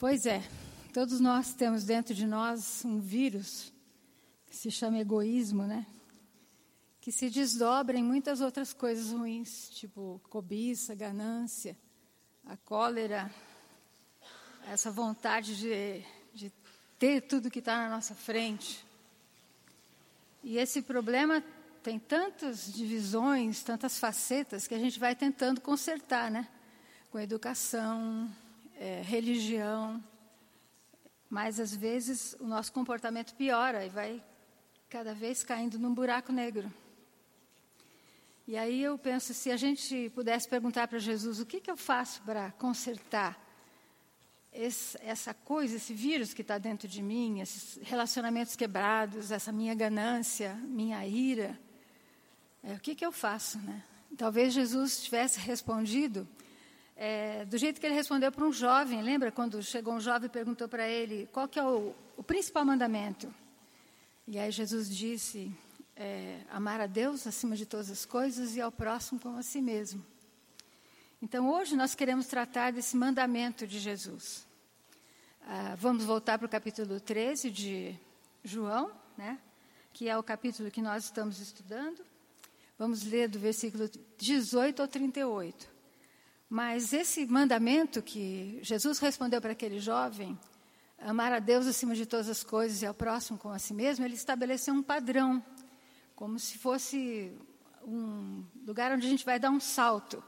Pois 0.00 0.24
é, 0.24 0.42
todos 0.94 1.20
nós 1.20 1.52
temos 1.52 1.84
dentro 1.84 2.14
de 2.14 2.26
nós 2.26 2.82
um 2.86 2.98
vírus 2.98 3.70
que 4.46 4.56
se 4.56 4.70
chama 4.70 4.98
egoísmo, 4.98 5.64
né? 5.64 5.86
Que 7.02 7.12
se 7.12 7.28
desdobra 7.28 7.98
em 7.98 8.02
muitas 8.02 8.40
outras 8.40 8.72
coisas 8.72 9.12
ruins, 9.12 9.68
tipo 9.68 10.18
cobiça, 10.30 10.94
ganância, 10.94 11.76
a 12.46 12.56
cólera, 12.56 13.30
essa 14.68 14.90
vontade 14.90 15.54
de, 15.58 16.02
de 16.32 16.50
ter 16.98 17.20
tudo 17.20 17.50
que 17.50 17.58
está 17.58 17.76
na 17.76 17.90
nossa 17.90 18.14
frente. 18.14 18.82
E 20.42 20.56
esse 20.56 20.80
problema 20.80 21.44
tem 21.82 21.98
tantas 21.98 22.72
divisões, 22.72 23.62
tantas 23.62 23.98
facetas, 23.98 24.66
que 24.66 24.74
a 24.74 24.78
gente 24.78 24.98
vai 24.98 25.14
tentando 25.14 25.60
consertar, 25.60 26.30
né? 26.30 26.48
Com 27.10 27.18
educação, 27.18 28.30
é, 28.80 29.02
religião, 29.02 30.02
mas 31.28 31.60
às 31.60 31.76
vezes 31.76 32.34
o 32.40 32.46
nosso 32.46 32.72
comportamento 32.72 33.34
piora 33.34 33.84
e 33.84 33.90
vai 33.90 34.24
cada 34.88 35.14
vez 35.14 35.44
caindo 35.44 35.78
num 35.78 35.94
buraco 35.94 36.32
negro. 36.32 36.72
E 38.48 38.56
aí 38.56 38.82
eu 38.82 38.98
penso, 38.98 39.34
se 39.34 39.52
a 39.52 39.56
gente 39.56 40.10
pudesse 40.14 40.48
perguntar 40.48 40.88
para 40.88 40.98
Jesus, 40.98 41.38
o 41.38 41.46
que, 41.46 41.60
que 41.60 41.70
eu 41.70 41.76
faço 41.76 42.22
para 42.22 42.50
consertar 42.52 43.38
esse, 44.50 44.98
essa 45.02 45.32
coisa, 45.34 45.76
esse 45.76 45.92
vírus 45.92 46.32
que 46.32 46.42
está 46.42 46.56
dentro 46.56 46.88
de 46.88 47.02
mim, 47.02 47.40
esses 47.40 47.78
relacionamentos 47.82 48.56
quebrados, 48.56 49.30
essa 49.30 49.52
minha 49.52 49.74
ganância, 49.74 50.54
minha 50.64 51.06
ira, 51.06 51.56
é, 52.64 52.72
o 52.72 52.80
que, 52.80 52.94
que 52.94 53.04
eu 53.04 53.12
faço, 53.12 53.58
né? 53.58 53.84
Talvez 54.16 54.52
Jesus 54.52 55.04
tivesse 55.04 55.38
respondido 55.38 56.26
é, 57.02 57.46
do 57.46 57.56
jeito 57.56 57.80
que 57.80 57.86
ele 57.86 57.94
respondeu 57.94 58.30
para 58.30 58.44
um 58.44 58.52
jovem. 58.52 59.00
Lembra 59.00 59.32
quando 59.32 59.62
chegou 59.62 59.94
um 59.94 60.00
jovem 60.00 60.26
e 60.26 60.30
perguntou 60.30 60.68
para 60.68 60.86
ele 60.86 61.26
qual 61.32 61.48
que 61.48 61.58
é 61.58 61.64
o, 61.64 61.94
o, 62.14 62.22
principal 62.22 62.62
mandamento? 62.62 63.34
E 64.28 64.38
aí 64.38 64.50
Jesus 64.50 64.94
disse, 64.94 65.50
é, 65.96 66.42
amar 66.50 66.78
a 66.78 66.86
Deus 66.86 67.26
acima 67.26 67.56
de 67.56 67.64
todas 67.64 67.90
as 67.90 68.04
coisas 68.04 68.54
e 68.54 68.60
ao 68.60 68.70
próximo 68.70 69.18
como 69.18 69.38
a 69.38 69.42
si 69.42 69.62
mesmo. 69.62 70.04
Então 71.22 71.48
hoje 71.48 71.74
nós 71.74 71.94
queremos 71.94 72.26
tratar 72.26 72.70
desse 72.70 72.94
mandamento 72.94 73.66
de 73.66 73.78
Jesus. 73.78 74.46
Ah, 75.46 75.74
vamos 75.78 76.04
voltar 76.04 76.36
para 76.36 76.44
o 76.44 76.50
capítulo 76.50 77.00
13 77.00 77.50
de 77.50 77.98
João, 78.44 78.92
né? 79.16 79.38
que 79.94 80.06
é 80.06 80.18
o 80.18 80.22
capítulo 80.22 80.70
que 80.70 80.82
nós 80.82 81.04
estamos 81.04 81.40
estudando. 81.40 82.04
Vamos 82.78 83.02
ler 83.04 83.26
do 83.26 83.38
versículo 83.38 83.90
18 84.18 84.82
ao 84.82 84.86
38. 84.86 85.79
Mas 86.50 86.92
esse 86.92 87.24
mandamento 87.26 88.02
que 88.02 88.58
Jesus 88.60 88.98
respondeu 88.98 89.40
para 89.40 89.52
aquele 89.52 89.78
jovem, 89.78 90.36
amar 90.98 91.32
a 91.32 91.38
Deus 91.38 91.64
acima 91.64 91.94
de 91.94 92.04
todas 92.04 92.28
as 92.28 92.42
coisas 92.42 92.82
e 92.82 92.86
ao 92.86 92.92
próximo 92.92 93.38
como 93.38 93.54
a 93.54 93.58
si 93.60 93.72
mesmo, 93.72 94.04
ele 94.04 94.16
estabeleceu 94.16 94.74
um 94.74 94.82
padrão, 94.82 95.40
como 96.16 96.40
se 96.40 96.58
fosse 96.58 97.32
um 97.84 98.44
lugar 98.66 98.90
onde 98.90 99.06
a 99.06 99.08
gente 99.08 99.24
vai 99.24 99.38
dar 99.38 99.50
um 99.50 99.60
salto. 99.60 100.20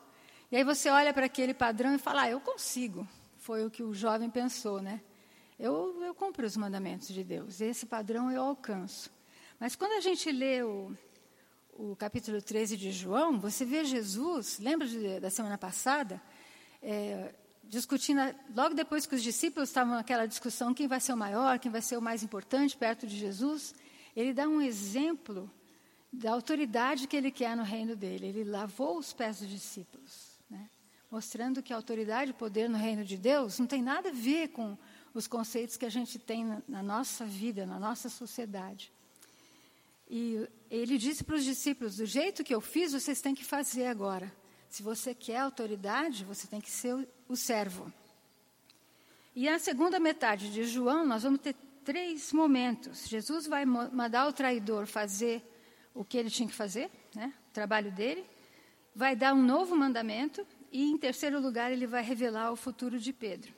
E 0.49 0.57
aí 0.57 0.63
você 0.63 0.91
olha 0.91 1.13
para 1.13 1.27
aquele 1.27 1.53
padrão 1.53 1.93
e 1.93 1.99
fala, 1.99 2.23
ah, 2.23 2.31
eu 2.31 2.41
consigo. 2.41 3.05
Foi 3.39 3.67
o 3.67 3.71
que 3.71 3.83
o 3.83 3.93
jovem 3.93 4.31
pensou, 4.31 4.81
né? 4.81 5.01
Eu, 5.59 6.01
eu 6.05 6.15
cumpro 6.15 6.47
os 6.47 6.57
mandamentos 6.57 7.09
de 7.09 7.25
Deus, 7.25 7.61
esse 7.61 7.85
padrão 7.85 8.31
eu 8.31 8.43
alcanço. 8.43 9.11
Mas 9.59 9.75
quando 9.75 9.93
a 9.95 10.01
gente 10.01 10.31
lê 10.31 10.63
o, 10.63 10.97
o 11.73 11.97
capítulo 11.97 12.41
13 12.41 12.77
de 12.77 12.93
João, 12.93 13.41
você 13.41 13.65
vê 13.65 13.85
Jesus, 13.85 14.59
lembra 14.59 14.87
de, 14.87 15.21
da 15.21 15.31
semana 15.31 15.57
passada, 15.57 16.21
é, 16.83 17.35
discutindo, 17.65 18.21
logo 18.55 18.75
depois 18.75 19.07
que 19.07 19.15
os 19.15 19.23
discípulos 19.23 19.69
estavam 19.69 19.95
naquela 19.95 20.27
discussão, 20.27 20.75
quem 20.75 20.87
vai 20.87 21.01
ser 21.01 21.13
o 21.13 21.17
maior, 21.17 21.59
quem 21.59 21.71
vai 21.71 21.81
ser 21.81 21.97
o 21.97 22.03
mais 22.03 22.23
importante 22.23 22.77
perto 22.77 23.07
de 23.07 23.17
Jesus, 23.17 23.75
ele 24.15 24.35
dá 24.35 24.47
um 24.47 24.61
exemplo 24.61 25.51
da 26.13 26.33
autoridade 26.33 27.07
que 27.07 27.17
ele 27.17 27.31
quer 27.31 27.57
no 27.57 27.63
reino 27.63 27.97
dele. 27.97 28.27
Ele 28.27 28.45
lavou 28.45 28.99
os 28.99 29.13
pés 29.13 29.39
dos 29.39 29.49
discípulos, 29.49 30.39
né? 30.51 30.69
mostrando 31.11 31.63
que 31.63 31.73
a 31.73 31.77
autoridade 31.77 32.33
e 32.33 32.35
poder 32.35 32.69
no 32.69 32.77
reino 32.77 33.05
de 33.05 33.17
Deus 33.17 33.59
não 33.59 33.67
tem 33.67 33.83
nada 33.83 34.11
a 34.11 34.13
ver 34.13 34.49
com 34.49 34.77
os 35.15 35.27
conceitos 35.27 35.77
que 35.77 35.87
a 35.87 35.91
gente 35.91 36.19
tem 36.19 36.45
na, 36.45 36.63
na 36.69 36.83
nossa 36.83 37.25
vida, 37.25 37.65
na 37.65 37.79
nossa 37.79 38.11
sociedade. 38.11 38.93
E 40.09 40.47
ele 40.71 40.99
disse 40.99 41.25
para 41.25 41.37
os 41.37 41.45
discípulos: 41.45 41.97
do 41.97 42.07
jeito 42.07 42.45
que 42.45 42.55
eu 42.55 42.61
fiz, 42.61 42.93
vocês 42.93 43.21
têm 43.21 43.35
que 43.35 43.45
fazer 43.45 43.87
agora. 43.87 44.33
Se 44.69 44.83
você 44.83 45.15
quer 45.15 45.39
autoridade, 45.39 46.25
você 46.25 46.47
tem 46.47 46.61
que 46.61 46.71
ser 46.71 47.07
o, 47.29 47.37
servo. 47.37 47.93
E 49.37 49.49
na 49.49 49.59
segunda 49.59 50.01
metade 50.01 50.51
de 50.51 50.65
João, 50.65 51.05
nós 51.07 51.23
vamos 51.23 51.41
ter 51.41 51.55
três 51.85 52.33
momentos. 52.33 53.07
Jesus 53.07 53.47
vai 53.47 53.67
mandar 53.67 54.27
o 54.27 54.33
traidor 54.33 54.87
fazer 54.87 55.43
o 55.95 56.05
que 56.05 56.17
ele 56.17 56.31
tinha 56.31 56.49
que 56.49 56.55
fazer, 56.55 56.91
né, 57.15 57.35
o 57.51 57.53
trabalho 57.53 57.93
dele, 57.93 58.25
vai 58.95 59.15
dar 59.15 59.35
um 59.35 59.43
novo 59.43 59.77
mandamento 59.77 60.47
e, 60.71 60.91
em 60.91 60.97
terceiro 60.97 61.39
lugar, 61.39 61.71
ele 61.71 61.87
vai 61.87 62.03
revelar 62.03 62.51
o 62.51 62.57
futuro 62.57 62.99
de 62.99 63.13
Pedro. 63.13 63.53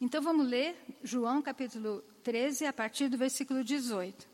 Então 0.00 0.22
vamos 0.22 0.46
ler 0.46 0.76
João 1.02 1.42
capítulo 1.42 2.04
13, 2.22 2.66
a 2.66 2.72
partir 2.72 3.08
do 3.08 3.16
versículo 3.16 3.64
18. 3.64 4.28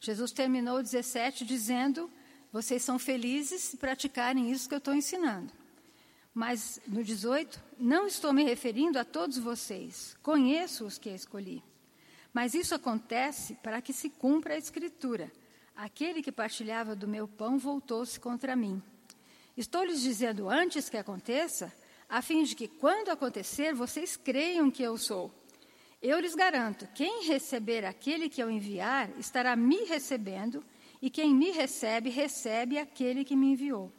Jesus 0.00 0.32
terminou 0.32 0.82
17 0.82 1.44
dizendo: 1.44 2.10
Vocês 2.50 2.82
são 2.82 2.98
felizes 2.98 3.62
se 3.62 3.76
praticarem 3.76 4.50
isso 4.50 4.68
que 4.68 4.74
eu 4.74 4.78
estou 4.78 4.94
ensinando. 4.94 5.52
Mas 6.32 6.80
no 6.86 7.04
18, 7.04 7.62
não 7.78 8.06
estou 8.06 8.32
me 8.32 8.42
referindo 8.42 8.98
a 8.98 9.04
todos 9.04 9.36
vocês, 9.36 10.16
conheço 10.22 10.86
os 10.86 10.96
que 10.96 11.10
escolhi. 11.10 11.62
Mas 12.32 12.54
isso 12.54 12.74
acontece 12.74 13.54
para 13.56 13.82
que 13.82 13.92
se 13.92 14.08
cumpra 14.08 14.54
a 14.54 14.58
Escritura: 14.58 15.30
aquele 15.76 16.22
que 16.22 16.32
partilhava 16.32 16.96
do 16.96 17.06
meu 17.06 17.28
pão 17.28 17.58
voltou-se 17.58 18.18
contra 18.18 18.56
mim. 18.56 18.82
Estou 19.56 19.84
lhes 19.84 20.00
dizendo 20.00 20.48
antes 20.48 20.88
que 20.88 20.96
aconteça, 20.96 21.70
a 22.08 22.22
fim 22.22 22.42
de 22.44 22.54
que, 22.54 22.66
quando 22.66 23.10
acontecer, 23.10 23.74
vocês 23.74 24.16
creiam 24.16 24.70
que 24.70 24.82
eu 24.82 24.96
sou. 24.96 25.30
Eu 26.02 26.18
lhes 26.18 26.34
garanto: 26.34 26.88
quem 26.94 27.26
receber 27.26 27.84
aquele 27.84 28.28
que 28.28 28.42
eu 28.42 28.50
enviar 28.50 29.10
estará 29.18 29.54
me 29.54 29.84
recebendo, 29.84 30.64
e 31.00 31.10
quem 31.10 31.34
me 31.34 31.50
recebe, 31.50 32.10
recebe 32.10 32.78
aquele 32.78 33.24
que 33.24 33.36
me 33.36 33.52
enviou. 33.52 33.92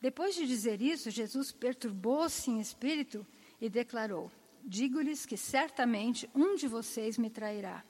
Depois 0.00 0.34
de 0.34 0.46
dizer 0.46 0.80
isso, 0.80 1.10
Jesus 1.10 1.52
perturbou-se 1.52 2.50
em 2.50 2.60
espírito 2.60 3.26
e 3.60 3.68
declarou: 3.68 4.30
Digo-lhes 4.64 5.26
que 5.26 5.36
certamente 5.36 6.28
um 6.34 6.56
de 6.56 6.66
vocês 6.66 7.18
me 7.18 7.30
trairá. 7.30 7.84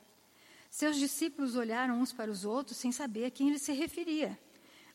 Seus 0.69 0.97
discípulos 0.97 1.57
olharam 1.57 2.01
uns 2.01 2.13
para 2.13 2.31
os 2.31 2.45
outros 2.45 2.77
sem 2.77 2.93
saber 2.93 3.25
a 3.25 3.31
quem 3.31 3.49
ele 3.49 3.59
se 3.59 3.73
referia. 3.73 4.39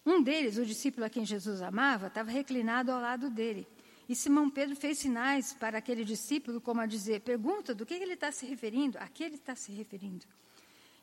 Um 0.06 0.22
deles, 0.22 0.58
o 0.58 0.66
discípulo 0.66 1.06
a 1.06 1.10
quem 1.10 1.26
Jesus 1.26 1.62
amava, 1.62 2.08
estava 2.08 2.30
reclinado 2.30 2.92
ao 2.92 3.02
lado 3.02 3.30
dele. 3.30 3.68
E 4.08 4.16
Simão 4.16 4.50
Pedro 4.50 4.76
fez 4.76 5.00
sinais 5.00 5.54
para 5.54 5.80
aquele 5.80 6.06
discípulo, 6.06 6.62
como 6.62 6.82
a 6.82 6.86
dizer: 6.86 7.22
pergunta 7.22 7.74
do 7.74 7.86
que 7.86 7.94
ele 7.94 8.14
está 8.14 8.32
se 8.32 8.46
referindo, 8.46 8.98
a 9.00 9.08
que 9.08 9.24
ele 9.24 9.36
está 9.36 9.56
se 9.56 9.72
referindo. 9.72 10.26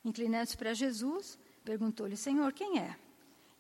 Inclinando-se 0.05 0.57
para 0.57 0.73
Jesus, 0.73 1.39
perguntou-lhe: 1.65 2.17
Senhor, 2.17 2.53
quem 2.53 2.79
é? 2.79 2.97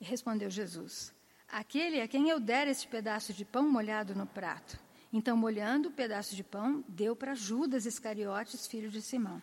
E 0.00 0.04
respondeu 0.04 0.48
Jesus: 0.48 1.12
Aquele 1.48 2.00
a 2.00 2.08
quem 2.08 2.28
eu 2.28 2.38
der 2.38 2.68
este 2.68 2.86
pedaço 2.86 3.32
de 3.32 3.44
pão 3.44 3.68
molhado 3.68 4.14
no 4.14 4.26
prato. 4.26 4.78
Então, 5.12 5.36
molhando 5.36 5.90
o 5.90 5.92
pedaço 5.92 6.34
de 6.34 6.42
pão, 6.42 6.82
deu 6.88 7.14
para 7.14 7.34
Judas 7.34 7.84
Iscariotes, 7.84 8.66
filho 8.66 8.90
de 8.90 9.02
Simão. 9.02 9.42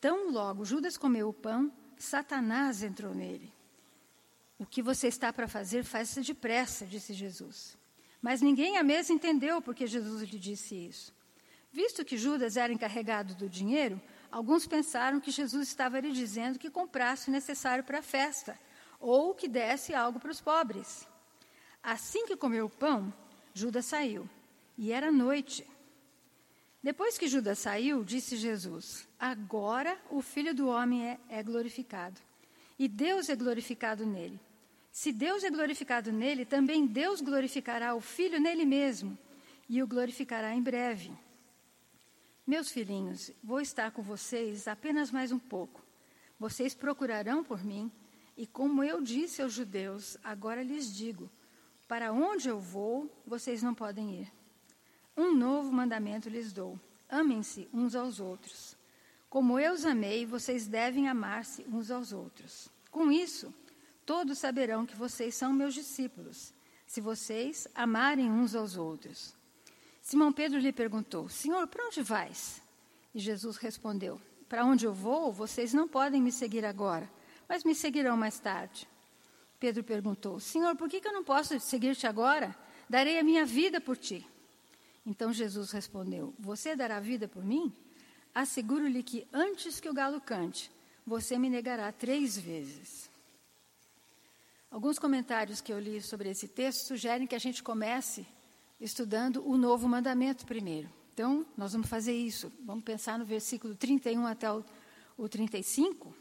Tão 0.00 0.30
logo 0.30 0.64
Judas 0.64 0.98
comeu 0.98 1.30
o 1.30 1.32
pão, 1.32 1.72
Satanás 1.96 2.82
entrou 2.82 3.14
nele. 3.14 3.52
O 4.58 4.66
que 4.66 4.82
você 4.82 5.08
está 5.08 5.32
para 5.32 5.48
fazer, 5.48 5.84
faça 5.84 6.20
depressa, 6.20 6.84
disse 6.84 7.14
Jesus. 7.14 7.76
Mas 8.20 8.40
ninguém 8.40 8.78
à 8.78 8.82
mesa 8.82 9.12
entendeu 9.12 9.60
porque 9.62 9.86
Jesus 9.86 10.22
lhe 10.22 10.38
disse 10.38 10.74
isso. 10.74 11.14
Visto 11.72 12.04
que 12.04 12.16
Judas 12.16 12.56
era 12.56 12.72
encarregado 12.72 13.34
do 13.34 13.48
dinheiro, 13.48 14.00
alguns 14.30 14.66
pensaram 14.66 15.20
que 15.20 15.30
Jesus 15.30 15.68
estava 15.68 16.00
lhe 16.00 16.10
dizendo 16.10 16.58
que 16.58 16.70
comprasse 16.70 17.28
o 17.28 17.32
necessário 17.32 17.84
para 17.84 17.98
a 17.98 18.02
festa, 18.02 18.58
ou 18.98 19.34
que 19.34 19.46
desse 19.46 19.94
algo 19.94 20.18
para 20.18 20.30
os 20.30 20.40
pobres. 20.40 21.06
Assim 21.82 22.26
que 22.26 22.36
comeu 22.36 22.66
o 22.66 22.70
pão, 22.70 23.12
Judas 23.52 23.84
saiu, 23.84 24.28
e 24.78 24.90
era 24.90 25.12
noite. 25.12 25.66
Depois 26.82 27.18
que 27.18 27.28
Judas 27.28 27.58
saiu, 27.58 28.02
disse 28.04 28.36
Jesus: 28.36 29.06
Agora 29.18 29.98
o 30.10 30.22
Filho 30.22 30.54
do 30.54 30.68
Homem 30.68 31.06
é, 31.06 31.20
é 31.28 31.42
glorificado, 31.42 32.20
e 32.78 32.88
Deus 32.88 33.28
é 33.28 33.36
glorificado 33.36 34.06
nele. 34.06 34.40
Se 34.96 35.12
Deus 35.12 35.44
é 35.44 35.50
glorificado 35.50 36.10
nele, 36.10 36.46
também 36.46 36.86
Deus 36.86 37.20
glorificará 37.20 37.94
o 37.94 38.00
Filho 38.00 38.40
nele 38.40 38.64
mesmo 38.64 39.18
e 39.68 39.82
o 39.82 39.86
glorificará 39.86 40.54
em 40.54 40.62
breve. 40.62 41.12
Meus 42.46 42.70
filhinhos, 42.70 43.30
vou 43.44 43.60
estar 43.60 43.90
com 43.90 44.00
vocês 44.00 44.66
apenas 44.66 45.10
mais 45.10 45.30
um 45.30 45.38
pouco. 45.38 45.84
Vocês 46.38 46.74
procurarão 46.74 47.44
por 47.44 47.62
mim, 47.62 47.92
e 48.38 48.46
como 48.46 48.82
eu 48.82 49.02
disse 49.02 49.42
aos 49.42 49.52
judeus, 49.52 50.16
agora 50.24 50.62
lhes 50.62 50.90
digo: 50.90 51.30
para 51.86 52.10
onde 52.10 52.48
eu 52.48 52.58
vou, 52.58 53.14
vocês 53.26 53.62
não 53.62 53.74
podem 53.74 54.22
ir. 54.22 54.32
Um 55.14 55.34
novo 55.34 55.70
mandamento 55.70 56.30
lhes 56.30 56.54
dou: 56.54 56.80
amem-se 57.06 57.68
uns 57.70 57.94
aos 57.94 58.18
outros. 58.18 58.74
Como 59.28 59.60
eu 59.60 59.74
os 59.74 59.84
amei, 59.84 60.24
vocês 60.24 60.66
devem 60.66 61.06
amar-se 61.06 61.66
uns 61.70 61.90
aos 61.90 62.12
outros. 62.14 62.70
Com 62.90 63.12
isso, 63.12 63.52
todos 64.06 64.38
saberão 64.38 64.86
que 64.86 64.96
vocês 64.96 65.34
são 65.34 65.52
meus 65.52 65.74
discípulos, 65.74 66.54
se 66.86 67.00
vocês 67.00 67.66
amarem 67.74 68.30
uns 68.30 68.54
aos 68.54 68.76
outros. 68.76 69.34
Simão 70.00 70.32
Pedro 70.32 70.60
lhe 70.60 70.72
perguntou: 70.72 71.28
Senhor, 71.28 71.66
para 71.66 71.84
onde 71.84 72.00
vais? 72.00 72.62
E 73.12 73.18
Jesus 73.18 73.56
respondeu: 73.56 74.20
Para 74.48 74.64
onde 74.64 74.86
eu 74.86 74.94
vou, 74.94 75.32
vocês 75.32 75.74
não 75.74 75.88
podem 75.88 76.22
me 76.22 76.30
seguir 76.30 76.64
agora, 76.64 77.10
mas 77.48 77.64
me 77.64 77.74
seguirão 77.74 78.16
mais 78.16 78.38
tarde. 78.38 78.88
Pedro 79.58 79.82
perguntou: 79.82 80.38
Senhor, 80.38 80.76
por 80.76 80.88
que, 80.88 81.00
que 81.00 81.08
eu 81.08 81.12
não 81.12 81.24
posso 81.24 81.58
seguir-te 81.58 82.06
agora? 82.06 82.56
Darei 82.88 83.18
a 83.18 83.24
minha 83.24 83.44
vida 83.44 83.80
por 83.80 83.96
ti. 83.96 84.24
Então 85.04 85.32
Jesus 85.32 85.72
respondeu: 85.72 86.32
Você 86.38 86.76
dará 86.76 87.00
vida 87.00 87.26
por 87.26 87.44
mim? 87.44 87.72
Asseguro-lhe 88.32 89.02
que 89.02 89.26
antes 89.32 89.80
que 89.80 89.88
o 89.88 89.94
galo 89.94 90.20
cante, 90.20 90.70
você 91.04 91.36
me 91.36 91.50
negará 91.50 91.90
três 91.90 92.38
vezes. 92.38 93.15
Alguns 94.70 94.98
comentários 94.98 95.60
que 95.60 95.72
eu 95.72 95.78
li 95.78 96.00
sobre 96.00 96.28
esse 96.28 96.48
texto 96.48 96.86
sugerem 96.86 97.26
que 97.26 97.34
a 97.34 97.38
gente 97.38 97.62
comece 97.62 98.26
estudando 98.80 99.46
o 99.48 99.56
novo 99.56 99.88
mandamento 99.88 100.44
primeiro. 100.44 100.90
Então, 101.14 101.46
nós 101.56 101.72
vamos 101.72 101.88
fazer 101.88 102.12
isso. 102.12 102.52
Vamos 102.60 102.84
pensar 102.84 103.18
no 103.18 103.24
versículo 103.24 103.74
31 103.74 104.26
até 104.26 104.52
o, 104.52 104.64
o 105.16 105.28
35, 105.28 106.14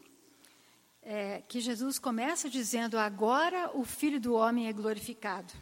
é, 1.02 1.42
que 1.48 1.60
Jesus 1.60 2.00
começa 2.00 2.50
dizendo: 2.50 2.98
Agora 2.98 3.72
o 3.74 3.84
Filho 3.84 4.22
do 4.22 4.34
Homem 4.34 4.68
é 4.68 4.74
glorificado. 4.74 5.54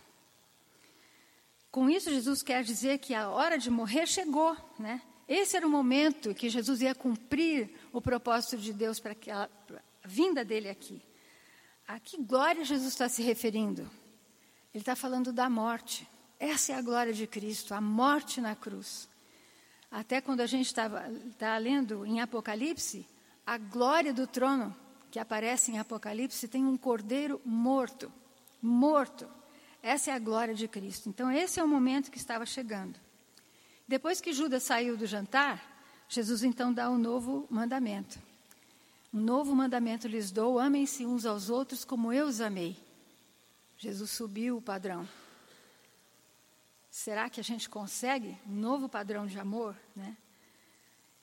Com 1.71 1.89
isso, 1.89 2.11
Jesus 2.11 2.43
quer 2.43 2.63
dizer 2.63 2.99
que 2.99 3.15
a 3.15 3.29
hora 3.29 3.57
de 3.57 3.71
morrer 3.71 4.05
chegou, 4.05 4.55
né? 4.77 5.01
Esse 5.27 5.57
era 5.57 5.65
o 5.65 5.69
momento 5.69 6.35
que 6.35 6.49
Jesus 6.49 6.81
ia 6.81 6.93
cumprir 6.93 7.71
o 7.91 7.99
propósito 8.01 8.57
de 8.57 8.71
Deus 8.71 8.99
para 8.99 9.15
a 9.31 9.49
vinda 10.05 10.45
dele 10.45 10.69
aqui. 10.69 11.01
A 11.87 11.99
que 11.99 12.17
glória 12.17 12.63
Jesus 12.63 12.89
está 12.89 13.09
se 13.09 13.21
referindo? 13.21 13.81
Ele 14.73 14.81
está 14.81 14.95
falando 14.95 15.31
da 15.31 15.49
morte. 15.49 16.07
Essa 16.39 16.73
é 16.73 16.75
a 16.75 16.81
glória 16.81 17.13
de 17.13 17.27
Cristo, 17.27 17.73
a 17.73 17.81
morte 17.81 18.41
na 18.41 18.55
cruz. 18.55 19.07
Até 19.91 20.19
quando 20.19 20.41
a 20.41 20.47
gente 20.47 20.65
estava 20.65 21.03
tá 21.37 21.57
lendo 21.57 22.05
em 22.05 22.19
Apocalipse, 22.19 23.07
a 23.45 23.57
glória 23.57 24.13
do 24.13 24.25
trono 24.25 24.75
que 25.11 25.19
aparece 25.19 25.71
em 25.71 25.77
Apocalipse 25.77 26.47
tem 26.47 26.65
um 26.65 26.75
cordeiro 26.75 27.39
morto. 27.45 28.11
Morto. 28.61 29.29
Essa 29.81 30.11
é 30.11 30.13
a 30.13 30.19
glória 30.19 30.55
de 30.55 30.67
Cristo. 30.67 31.09
Então, 31.09 31.31
esse 31.31 31.59
é 31.59 31.63
o 31.63 31.67
momento 31.67 32.09
que 32.09 32.17
estava 32.17 32.45
chegando. 32.45 32.99
Depois 33.87 34.19
que 34.21 34.33
Judas 34.33 34.63
saiu 34.63 34.97
do 34.97 35.05
jantar, 35.05 35.61
Jesus 36.07 36.43
então 36.43 36.73
dá 36.73 36.89
um 36.89 36.97
novo 36.97 37.45
mandamento. 37.49 38.17
Um 39.13 39.19
novo 39.19 39.55
mandamento 39.55 40.07
lhes 40.07 40.31
dou: 40.31 40.57
amem-se 40.57 41.05
uns 41.05 41.25
aos 41.25 41.49
outros 41.49 41.85
como 41.85 42.11
eu 42.11 42.25
os 42.25 42.41
amei. 42.41 42.75
Jesus 43.77 44.09
subiu 44.09 44.57
o 44.57 44.61
padrão. 44.61 45.07
Será 46.89 47.29
que 47.29 47.39
a 47.39 47.43
gente 47.43 47.69
consegue 47.69 48.37
um 48.47 48.55
novo 48.55 48.89
padrão 48.89 49.27
de 49.27 49.39
amor, 49.39 49.75
né? 49.95 50.17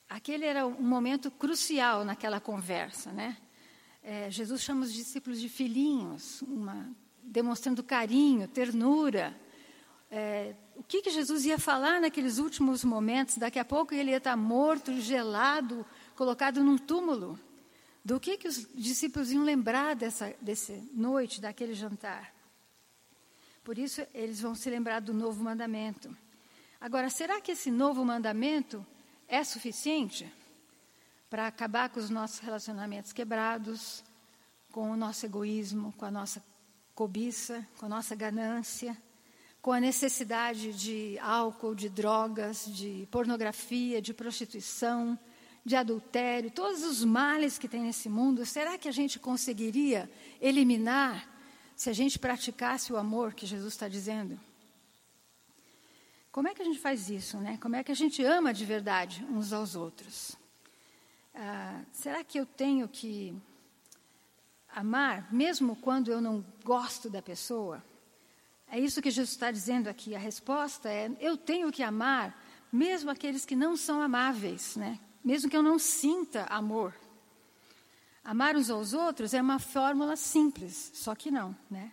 Aquele 0.09 0.45
era 0.45 0.65
um 0.65 0.81
momento 0.81 1.29
crucial 1.31 2.03
naquela 2.03 2.39
conversa, 2.39 3.11
né? 3.11 3.37
É, 4.03 4.31
Jesus 4.31 4.61
chama 4.61 4.83
os 4.83 4.93
discípulos 4.93 5.39
de 5.39 5.47
filhinhos, 5.47 6.41
uma, 6.41 6.89
demonstrando 7.23 7.83
carinho, 7.83 8.47
ternura, 8.47 9.35
é, 10.13 10.53
o 10.75 10.83
que, 10.83 11.01
que 11.01 11.09
Jesus 11.09 11.45
ia 11.45 11.57
falar 11.57 12.01
naqueles 12.01 12.37
últimos 12.37 12.83
momentos? 12.83 13.37
Daqui 13.37 13.57
a 13.57 13.63
pouco 13.63 13.93
ele 13.93 14.11
ia 14.11 14.17
estar 14.17 14.35
morto, 14.35 14.99
gelado, 14.99 15.85
colocado 16.15 16.61
num 16.61 16.77
túmulo. 16.77 17.39
Do 18.03 18.19
que, 18.19 18.37
que 18.37 18.47
os 18.47 18.67
discípulos 18.73 19.31
iam 19.31 19.43
lembrar 19.43 19.95
dessa, 19.95 20.35
dessa 20.41 20.73
noite, 20.93 21.39
daquele 21.39 21.73
jantar? 21.73 22.33
Por 23.63 23.77
isso, 23.77 24.01
eles 24.13 24.41
vão 24.41 24.55
se 24.55 24.69
lembrar 24.69 24.99
do 25.01 25.13
novo 25.13 25.43
mandamento. 25.43 26.15
Agora, 26.79 27.09
será 27.09 27.39
que 27.39 27.51
esse 27.51 27.69
novo 27.69 28.03
mandamento 28.03 28.85
é 29.27 29.43
suficiente 29.43 30.31
para 31.29 31.47
acabar 31.47 31.89
com 31.89 31.99
os 31.99 32.09
nossos 32.09 32.39
relacionamentos 32.39 33.13
quebrados, 33.13 34.03
com 34.71 34.89
o 34.89 34.97
nosso 34.97 35.25
egoísmo, 35.25 35.93
com 35.93 36.05
a 36.05 36.11
nossa 36.11 36.43
cobiça, 36.95 37.67
com 37.77 37.85
a 37.85 37.89
nossa 37.89 38.15
ganância? 38.15 38.97
com 39.61 39.71
a 39.71 39.79
necessidade 39.79 40.73
de 40.73 41.19
álcool, 41.19 41.75
de 41.75 41.87
drogas, 41.87 42.65
de 42.65 43.07
pornografia, 43.11 44.01
de 44.01 44.13
prostituição, 44.13 45.17
de 45.63 45.75
adultério, 45.75 46.49
todos 46.49 46.83
os 46.83 47.03
males 47.03 47.57
que 47.57 47.67
tem 47.67 47.83
nesse 47.83 48.09
mundo, 48.09 48.45
será 48.45 48.77
que 48.77 48.87
a 48.87 48.91
gente 48.91 49.19
conseguiria 49.19 50.09
eliminar 50.41 51.27
se 51.75 51.89
a 51.89 51.93
gente 51.93 52.17
praticasse 52.17 52.91
o 52.91 52.97
amor 52.97 53.33
que 53.33 53.45
Jesus 53.45 53.73
está 53.73 53.87
dizendo? 53.87 54.39
Como 56.31 56.47
é 56.47 56.53
que 56.53 56.61
a 56.61 56.65
gente 56.65 56.79
faz 56.79 57.09
isso, 57.09 57.37
né? 57.37 57.57
Como 57.61 57.75
é 57.75 57.83
que 57.83 57.91
a 57.91 57.95
gente 57.95 58.23
ama 58.23 58.53
de 58.53 58.65
verdade 58.65 59.25
uns 59.29 59.51
aos 59.51 59.75
outros? 59.75 60.35
Ah, 61.35 61.81
será 61.91 62.23
que 62.23 62.39
eu 62.39 62.45
tenho 62.45 62.87
que 62.87 63.35
amar 64.69 65.31
mesmo 65.31 65.75
quando 65.75 66.11
eu 66.11 66.21
não 66.21 66.43
gosto 66.63 67.09
da 67.09 67.21
pessoa? 67.21 67.83
É 68.67 68.79
isso 68.79 69.01
que 69.01 69.11
Jesus 69.11 69.31
está 69.31 69.51
dizendo 69.51 69.89
aqui. 69.89 70.15
A 70.15 70.19
resposta 70.19 70.89
é: 70.89 71.11
eu 71.19 71.35
tenho 71.35 71.71
que 71.71 71.83
amar 71.83 72.41
mesmo 72.71 73.11
aqueles 73.11 73.45
que 73.45 73.55
não 73.55 73.75
são 73.75 74.01
amáveis, 74.01 74.77
né? 74.77 74.97
Mesmo 75.23 75.49
que 75.49 75.57
eu 75.57 75.63
não 75.63 75.79
sinta 75.79 76.43
amor. 76.45 76.93
Amar 78.23 78.55
uns 78.55 78.69
aos 78.69 78.93
outros 78.93 79.33
é 79.33 79.41
uma 79.41 79.59
fórmula 79.59 80.15
simples, 80.15 80.91
só 80.93 81.15
que 81.15 81.31
não, 81.31 81.55
né? 81.69 81.91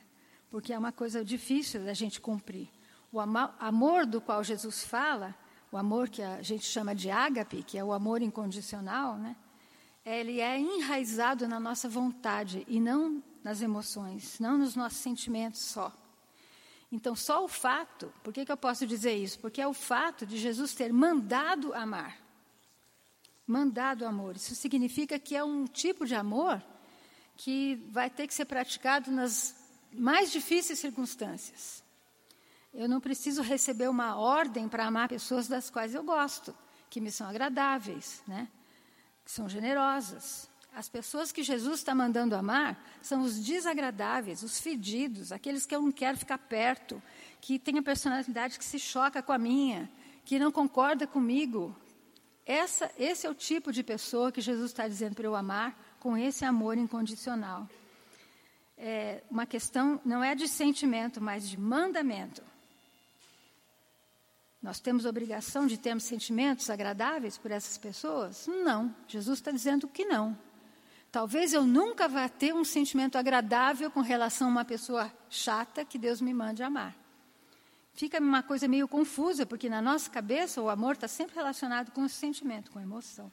porque 0.50 0.72
é 0.72 0.78
uma 0.78 0.92
coisa 0.92 1.24
difícil 1.24 1.84
da 1.84 1.94
gente 1.94 2.20
cumprir. 2.20 2.68
O 3.12 3.20
amor 3.20 4.06
do 4.06 4.20
qual 4.20 4.44
Jesus 4.44 4.84
fala, 4.84 5.34
o 5.72 5.76
amor 5.76 6.08
que 6.08 6.22
a 6.22 6.42
gente 6.42 6.64
chama 6.64 6.94
de 6.94 7.10
ágape, 7.10 7.62
que 7.62 7.78
é 7.78 7.84
o 7.84 7.92
amor 7.92 8.22
incondicional, 8.22 9.16
né? 9.16 9.36
ele 10.04 10.40
é 10.40 10.58
enraizado 10.58 11.46
na 11.46 11.60
nossa 11.60 11.88
vontade 11.88 12.64
e 12.68 12.80
não 12.80 13.22
nas 13.42 13.62
emoções, 13.62 14.38
não 14.38 14.58
nos 14.58 14.74
nossos 14.74 14.98
sentimentos 14.98 15.60
só. 15.60 15.92
Então, 16.90 17.14
só 17.14 17.44
o 17.44 17.48
fato, 17.48 18.12
por 18.24 18.32
que, 18.32 18.46
que 18.46 18.52
eu 18.52 18.56
posso 18.56 18.86
dizer 18.86 19.14
isso? 19.14 19.38
Porque 19.38 19.60
é 19.60 19.68
o 19.68 19.74
fato 19.74 20.24
de 20.24 20.38
Jesus 20.38 20.74
ter 20.74 20.90
mandado 20.92 21.74
amar. 21.74 22.16
Mandado 23.48 24.04
amor. 24.04 24.36
Isso 24.36 24.54
significa 24.54 25.18
que 25.18 25.34
é 25.34 25.42
um 25.42 25.64
tipo 25.64 26.04
de 26.04 26.14
amor 26.14 26.62
que 27.34 27.76
vai 27.90 28.10
ter 28.10 28.26
que 28.26 28.34
ser 28.34 28.44
praticado 28.44 29.10
nas 29.10 29.56
mais 29.90 30.30
difíceis 30.30 30.78
circunstâncias. 30.78 31.82
Eu 32.74 32.86
não 32.86 33.00
preciso 33.00 33.40
receber 33.40 33.88
uma 33.88 34.16
ordem 34.16 34.68
para 34.68 34.84
amar 34.84 35.08
pessoas 35.08 35.48
das 35.48 35.70
quais 35.70 35.94
eu 35.94 36.02
gosto, 36.02 36.54
que 36.90 37.00
me 37.00 37.10
são 37.10 37.26
agradáveis, 37.26 38.22
né? 38.28 38.48
que 39.24 39.30
são 39.30 39.48
generosas. 39.48 40.46
As 40.74 40.86
pessoas 40.86 41.32
que 41.32 41.42
Jesus 41.42 41.78
está 41.78 41.94
mandando 41.94 42.36
amar 42.36 42.78
são 43.00 43.22
os 43.22 43.42
desagradáveis, 43.42 44.42
os 44.42 44.60
fedidos, 44.60 45.32
aqueles 45.32 45.64
que 45.64 45.74
eu 45.74 45.80
não 45.80 45.90
quero 45.90 46.18
ficar 46.18 46.36
perto, 46.36 47.02
que 47.40 47.58
têm 47.58 47.78
a 47.78 47.82
personalidade 47.82 48.58
que 48.58 48.64
se 48.64 48.78
choca 48.78 49.22
com 49.22 49.32
a 49.32 49.38
minha, 49.38 49.90
que 50.22 50.38
não 50.38 50.52
concorda 50.52 51.06
comigo. 51.06 51.74
Essa, 52.48 52.90
esse 52.98 53.26
é 53.26 53.30
o 53.30 53.34
tipo 53.34 53.70
de 53.70 53.82
pessoa 53.82 54.32
que 54.32 54.40
Jesus 54.40 54.70
está 54.70 54.88
dizendo 54.88 55.14
para 55.14 55.26
eu 55.26 55.36
amar 55.36 55.78
com 56.00 56.16
esse 56.16 56.46
amor 56.46 56.78
incondicional. 56.78 57.68
É 58.78 59.22
uma 59.30 59.44
questão 59.44 60.00
não 60.02 60.24
é 60.24 60.34
de 60.34 60.48
sentimento, 60.48 61.20
mas 61.20 61.46
de 61.46 61.60
mandamento. 61.60 62.42
Nós 64.62 64.80
temos 64.80 65.04
obrigação 65.04 65.66
de 65.66 65.76
termos 65.76 66.04
sentimentos 66.04 66.70
agradáveis 66.70 67.36
por 67.36 67.50
essas 67.50 67.76
pessoas? 67.76 68.46
Não. 68.46 68.94
Jesus 69.06 69.40
está 69.40 69.50
dizendo 69.50 69.86
que 69.86 70.06
não. 70.06 70.36
Talvez 71.12 71.52
eu 71.52 71.66
nunca 71.66 72.08
vá 72.08 72.30
ter 72.30 72.54
um 72.54 72.64
sentimento 72.64 73.18
agradável 73.18 73.90
com 73.90 74.00
relação 74.00 74.48
a 74.48 74.50
uma 74.50 74.64
pessoa 74.64 75.12
chata 75.28 75.84
que 75.84 75.98
Deus 75.98 76.22
me 76.22 76.32
mande 76.32 76.62
amar. 76.62 76.96
Fica 77.98 78.20
uma 78.20 78.44
coisa 78.44 78.68
meio 78.68 78.86
confusa, 78.86 79.44
porque 79.44 79.68
na 79.68 79.82
nossa 79.82 80.08
cabeça 80.08 80.62
o 80.62 80.68
amor 80.68 80.94
está 80.94 81.08
sempre 81.08 81.34
relacionado 81.34 81.90
com 81.90 82.02
o 82.02 82.08
sentimento, 82.08 82.70
com 82.70 82.78
a 82.78 82.82
emoção. 82.82 83.28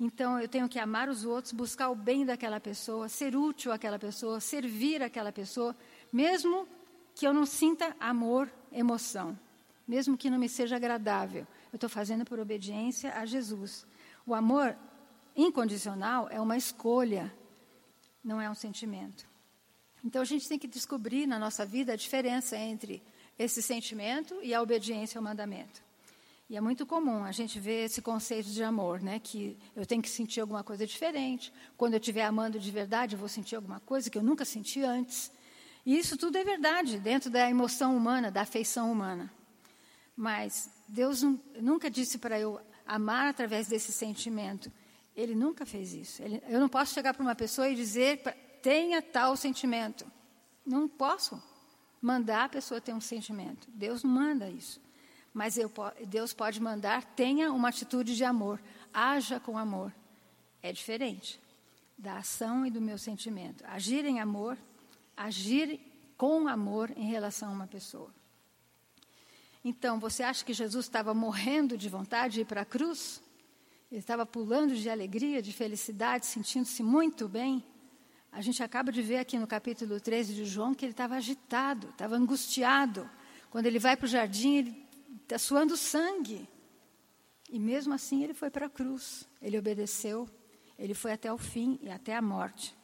Então 0.00 0.40
eu 0.40 0.48
tenho 0.48 0.66
que 0.70 0.78
amar 0.78 1.10
os 1.10 1.26
outros, 1.26 1.52
buscar 1.52 1.90
o 1.90 1.94
bem 1.94 2.24
daquela 2.24 2.58
pessoa, 2.58 3.10
ser 3.10 3.36
útil 3.36 3.70
àquela 3.70 3.98
pessoa, 3.98 4.40
servir 4.40 5.02
aquela 5.02 5.30
pessoa, 5.30 5.76
mesmo 6.10 6.66
que 7.14 7.26
eu 7.26 7.34
não 7.34 7.44
sinta 7.44 7.94
amor, 8.00 8.50
emoção, 8.72 9.38
mesmo 9.86 10.16
que 10.16 10.30
não 10.30 10.38
me 10.38 10.48
seja 10.48 10.76
agradável. 10.76 11.46
Eu 11.70 11.76
estou 11.76 11.90
fazendo 11.90 12.24
por 12.24 12.40
obediência 12.40 13.12
a 13.12 13.26
Jesus. 13.26 13.86
O 14.24 14.34
amor 14.34 14.74
Incondicional 15.36 16.26
é 16.30 16.40
uma 16.40 16.56
escolha, 16.56 17.30
não 18.24 18.40
é 18.40 18.48
um 18.48 18.54
sentimento. 18.54 19.28
Então 20.02 20.22
a 20.22 20.24
gente 20.24 20.48
tem 20.48 20.58
que 20.58 20.66
descobrir 20.66 21.26
na 21.26 21.38
nossa 21.38 21.66
vida 21.66 21.92
a 21.92 21.96
diferença 21.96 22.56
entre 22.56 23.02
esse 23.38 23.62
sentimento 23.62 24.38
e 24.42 24.52
a 24.52 24.60
obediência 24.60 25.18
ao 25.18 25.22
mandamento. 25.22 25.80
E 26.50 26.56
é 26.56 26.60
muito 26.62 26.86
comum 26.86 27.24
a 27.24 27.30
gente 27.30 27.60
ver 27.60 27.84
esse 27.84 28.00
conceito 28.00 28.48
de 28.48 28.62
amor, 28.62 29.02
né? 29.02 29.20
Que 29.22 29.56
eu 29.76 29.84
tenho 29.84 30.00
que 30.00 30.08
sentir 30.08 30.40
alguma 30.40 30.64
coisa 30.64 30.86
diferente. 30.86 31.52
Quando 31.76 31.92
eu 31.92 32.00
estiver 32.00 32.24
amando 32.24 32.58
de 32.58 32.70
verdade, 32.70 33.14
eu 33.14 33.18
vou 33.18 33.28
sentir 33.28 33.54
alguma 33.54 33.80
coisa 33.80 34.08
que 34.08 34.16
eu 34.16 34.22
nunca 34.22 34.46
senti 34.46 34.82
antes. 34.82 35.30
E 35.84 35.98
isso 35.98 36.16
tudo 36.16 36.38
é 36.38 36.44
verdade, 36.44 36.98
dentro 36.98 37.30
da 37.30 37.48
emoção 37.50 37.94
humana, 37.94 38.30
da 38.30 38.42
afeição 38.42 38.90
humana. 38.90 39.30
Mas 40.16 40.70
Deus 40.88 41.22
nunca 41.60 41.90
disse 41.90 42.16
para 42.16 42.40
eu 42.40 42.58
amar 42.86 43.28
através 43.28 43.68
desse 43.68 43.92
sentimento. 43.92 44.72
Ele 45.14 45.34
nunca 45.34 45.66
fez 45.66 45.92
isso. 45.92 46.22
Ele, 46.22 46.42
eu 46.48 46.58
não 46.58 46.68
posso 46.68 46.94
chegar 46.94 47.12
para 47.12 47.22
uma 47.22 47.34
pessoa 47.34 47.68
e 47.68 47.74
dizer, 47.74 48.22
tenha 48.62 49.02
tal 49.02 49.36
sentimento. 49.36 50.10
Não 50.64 50.88
posso 50.88 51.40
mandar 52.00 52.44
a 52.44 52.48
pessoa 52.48 52.80
ter 52.80 52.92
um 52.92 53.00
sentimento. 53.00 53.68
Deus 53.70 54.02
não 54.02 54.10
manda 54.10 54.48
isso. 54.50 54.80
Mas 55.32 55.56
eu, 55.56 55.70
Deus 56.06 56.32
pode 56.32 56.60
mandar, 56.60 57.04
tenha 57.04 57.52
uma 57.52 57.68
atitude 57.68 58.16
de 58.16 58.24
amor, 58.24 58.60
haja 58.92 59.38
com 59.38 59.58
amor. 59.58 59.92
É 60.62 60.72
diferente 60.72 61.40
da 61.96 62.18
ação 62.18 62.64
e 62.64 62.70
do 62.70 62.80
meu 62.80 62.96
sentimento. 62.96 63.64
Agir 63.66 64.04
em 64.04 64.20
amor, 64.20 64.56
agir 65.16 65.80
com 66.16 66.48
amor 66.48 66.90
em 66.96 67.08
relação 67.08 67.50
a 67.50 67.52
uma 67.52 67.66
pessoa. 67.66 68.12
Então, 69.64 69.98
você 69.98 70.22
acha 70.22 70.44
que 70.44 70.52
Jesus 70.52 70.86
estava 70.86 71.12
morrendo 71.12 71.76
de 71.76 71.88
vontade 71.88 72.34
de 72.34 72.40
ir 72.42 72.44
para 72.44 72.62
a 72.62 72.64
cruz? 72.64 73.20
Ele 73.90 74.00
estava 74.00 74.24
pulando 74.24 74.74
de 74.74 74.88
alegria, 74.88 75.42
de 75.42 75.52
felicidade, 75.52 76.26
sentindo-se 76.26 76.82
muito 76.82 77.28
bem? 77.28 77.64
A 78.30 78.40
gente 78.40 78.62
acaba 78.62 78.92
de 78.92 79.02
ver 79.02 79.18
aqui 79.18 79.38
no 79.38 79.46
capítulo 79.46 80.00
13 80.00 80.34
de 80.34 80.44
João 80.44 80.74
que 80.74 80.84
ele 80.84 80.92
estava 80.92 81.16
agitado, 81.16 81.88
estava 81.88 82.16
angustiado. 82.16 83.08
Quando 83.50 83.66
ele 83.66 83.78
vai 83.78 83.96
para 83.96 84.04
o 84.04 84.08
jardim, 84.08 84.56
ele 84.56 84.86
está 85.22 85.38
suando 85.38 85.76
sangue. 85.76 86.48
E 87.50 87.58
mesmo 87.58 87.94
assim 87.94 88.22
ele 88.22 88.34
foi 88.34 88.50
para 88.50 88.66
a 88.66 88.70
cruz, 88.70 89.26
ele 89.40 89.58
obedeceu, 89.58 90.28
ele 90.78 90.94
foi 90.94 91.12
até 91.12 91.32
o 91.32 91.38
fim 91.38 91.78
e 91.82 91.90
até 91.90 92.14
a 92.14 92.22
morte. 92.22 92.76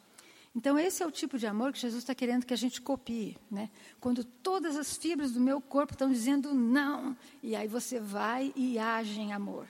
Então, 0.55 0.79
esse 0.79 1.03
é 1.03 1.05
o 1.05 1.11
tipo 1.11 1.37
de 1.37 1.45
amor 1.45 1.73
que 1.73 1.79
Jesus 1.79 2.01
está 2.01 2.15
querendo 2.15 2.45
que 2.45 2.53
a 2.53 2.57
gente 2.57 2.81
copie. 2.81 3.37
Né? 3.51 3.69
Quando 3.99 4.23
todas 4.23 4.77
as 4.77 4.95
fibras 4.95 5.33
do 5.33 5.41
meu 5.41 5.59
corpo 5.59 5.93
estão 5.93 6.09
dizendo 6.09 6.53
não, 6.53 7.15
e 7.43 7.57
aí 7.57 7.67
você 7.67 7.99
vai 7.99 8.53
e 8.55 8.79
age 8.79 9.19
em 9.19 9.33
amor 9.33 9.67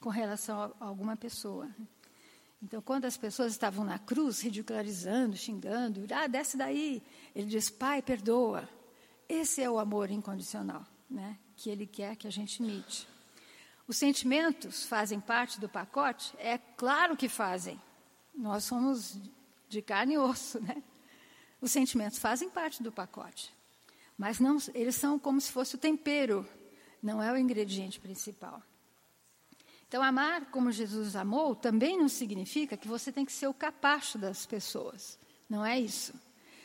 com 0.00 0.10
relação 0.10 0.72
a 0.78 0.84
alguma 0.84 1.16
pessoa. 1.16 1.68
Então, 2.64 2.80
quando 2.80 3.04
as 3.04 3.14
pessoas 3.14 3.52
estavam 3.52 3.84
na 3.84 3.98
cruz, 3.98 4.40
ridicularizando, 4.40 5.36
xingando, 5.36 6.06
ah, 6.14 6.26
desce 6.26 6.56
daí, 6.56 7.02
ele 7.34 7.46
diz, 7.46 7.68
Pai, 7.68 8.00
perdoa. 8.00 8.66
Esse 9.28 9.60
é 9.60 9.68
o 9.68 9.78
amor 9.78 10.10
incondicional 10.10 10.82
né, 11.10 11.38
que 11.56 11.68
ele 11.68 11.86
quer 11.86 12.16
que 12.16 12.26
a 12.26 12.32
gente 12.32 12.62
imite. 12.62 13.06
Os 13.86 13.98
sentimentos 13.98 14.86
fazem 14.86 15.20
parte 15.20 15.60
do 15.60 15.68
pacote? 15.68 16.34
É 16.38 16.56
claro 16.56 17.18
que 17.18 17.28
fazem. 17.28 17.78
Nós 18.34 18.64
somos 18.64 19.18
de 19.68 19.82
carne 19.82 20.14
e 20.14 20.18
osso, 20.18 20.58
né? 20.58 20.82
Os 21.60 21.70
sentimentos 21.70 22.18
fazem 22.18 22.48
parte 22.48 22.82
do 22.82 22.90
pacote. 22.90 23.52
Mas 24.16 24.40
não, 24.40 24.56
eles 24.72 24.94
são 24.94 25.18
como 25.18 25.38
se 25.38 25.52
fosse 25.52 25.74
o 25.74 25.78
tempero, 25.78 26.48
não 27.02 27.22
é 27.22 27.30
o 27.30 27.36
ingrediente 27.36 28.00
principal. 28.00 28.62
Então, 29.94 30.02
amar 30.02 30.46
como 30.46 30.72
Jesus 30.72 31.14
amou 31.14 31.54
também 31.54 31.96
não 31.96 32.08
significa 32.08 32.76
que 32.76 32.88
você 32.88 33.12
tem 33.12 33.24
que 33.24 33.30
ser 33.30 33.46
o 33.46 33.54
capacho 33.54 34.18
das 34.18 34.44
pessoas. 34.44 35.16
Não 35.48 35.64
é 35.64 35.78
isso. 35.78 36.12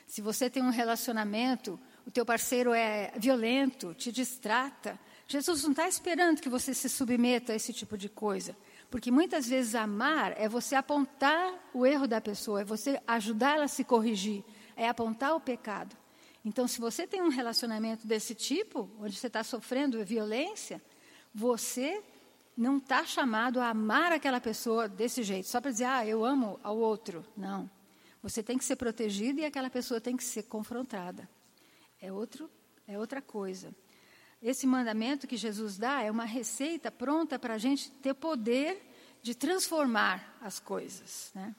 Se 0.07 0.19
você 0.19 0.50
tem 0.50 0.63
um 0.63 0.71
relacionamento 0.71 1.79
o 2.07 2.09
teu 2.09 2.25
parceiro 2.25 2.74
é 2.74 3.13
violento, 3.17 3.93
te 3.93 4.12
distrata. 4.12 5.00
Jesus 5.27 5.62
não 5.62 5.69
está 5.69 5.88
esperando 5.88 6.41
que 6.41 6.50
você 6.50 6.74
se 6.74 6.89
submeta 6.89 7.53
a 7.53 7.55
esse 7.55 7.71
tipo 7.71 7.95
de 7.95 8.09
coisa. 8.09 8.57
Porque 8.89 9.12
muitas 9.12 9.48
vezes 9.48 9.75
amar 9.75 10.33
é 10.36 10.50
você 10.50 10.74
apontar 10.74 11.53
o 11.71 11.86
erro 11.86 12.07
da 12.07 12.19
pessoa, 12.19 12.62
é 12.62 12.65
você 12.65 13.00
ajudar 13.05 13.57
ela 13.57 13.65
a 13.65 13.67
se 13.67 13.83
corrigir, 13.83 14.43
é 14.75 14.89
apontar 14.89 15.36
o 15.36 15.39
pecado. 15.39 15.95
Então, 16.43 16.67
se 16.67 16.81
você 16.81 17.05
tem 17.05 17.21
um 17.21 17.29
relacionamento 17.29 18.07
desse 18.07 18.33
tipo, 18.33 18.89
onde 19.00 19.15
você 19.15 19.27
está 19.27 19.43
sofrendo 19.43 20.03
violência, 20.03 20.81
você 21.31 22.01
não 22.59 22.77
está 22.77 23.05
chamado 23.05 23.59
a 23.59 23.69
amar 23.69 24.11
aquela 24.11 24.41
pessoa 24.41 24.87
desse 24.87 25.23
jeito, 25.23 25.47
só 25.47 25.61
para 25.61 25.71
dizer, 25.71 25.85
ah, 25.85 26.05
eu 26.05 26.25
amo 26.25 26.59
ao 26.61 26.77
outro. 26.77 27.25
Não. 27.35 27.69
Você 28.21 28.43
tem 28.43 28.57
que 28.57 28.65
ser 28.65 28.75
protegido 28.75 29.39
e 29.39 29.45
aquela 29.45 29.69
pessoa 29.69 30.01
tem 30.01 30.17
que 30.17 30.23
ser 30.23 30.43
confrontada 30.43 31.27
é, 32.01 32.11
outro, 32.11 32.49
é 32.87 32.97
outra 32.97 33.21
coisa. 33.21 33.73
Esse 34.41 34.65
mandamento 34.65 35.27
que 35.27 35.35
Jesus 35.35 35.77
dá 35.77 36.01
é 36.01 36.09
uma 36.09 36.25
receita 36.25 36.89
pronta 36.89 37.37
para 37.37 37.55
a 37.55 37.57
gente 37.57 37.91
ter 37.91 38.13
poder 38.13 38.81
de 39.21 39.35
transformar 39.35 40.37
as 40.41 40.59
coisas. 40.59 41.31
Né? 41.35 41.53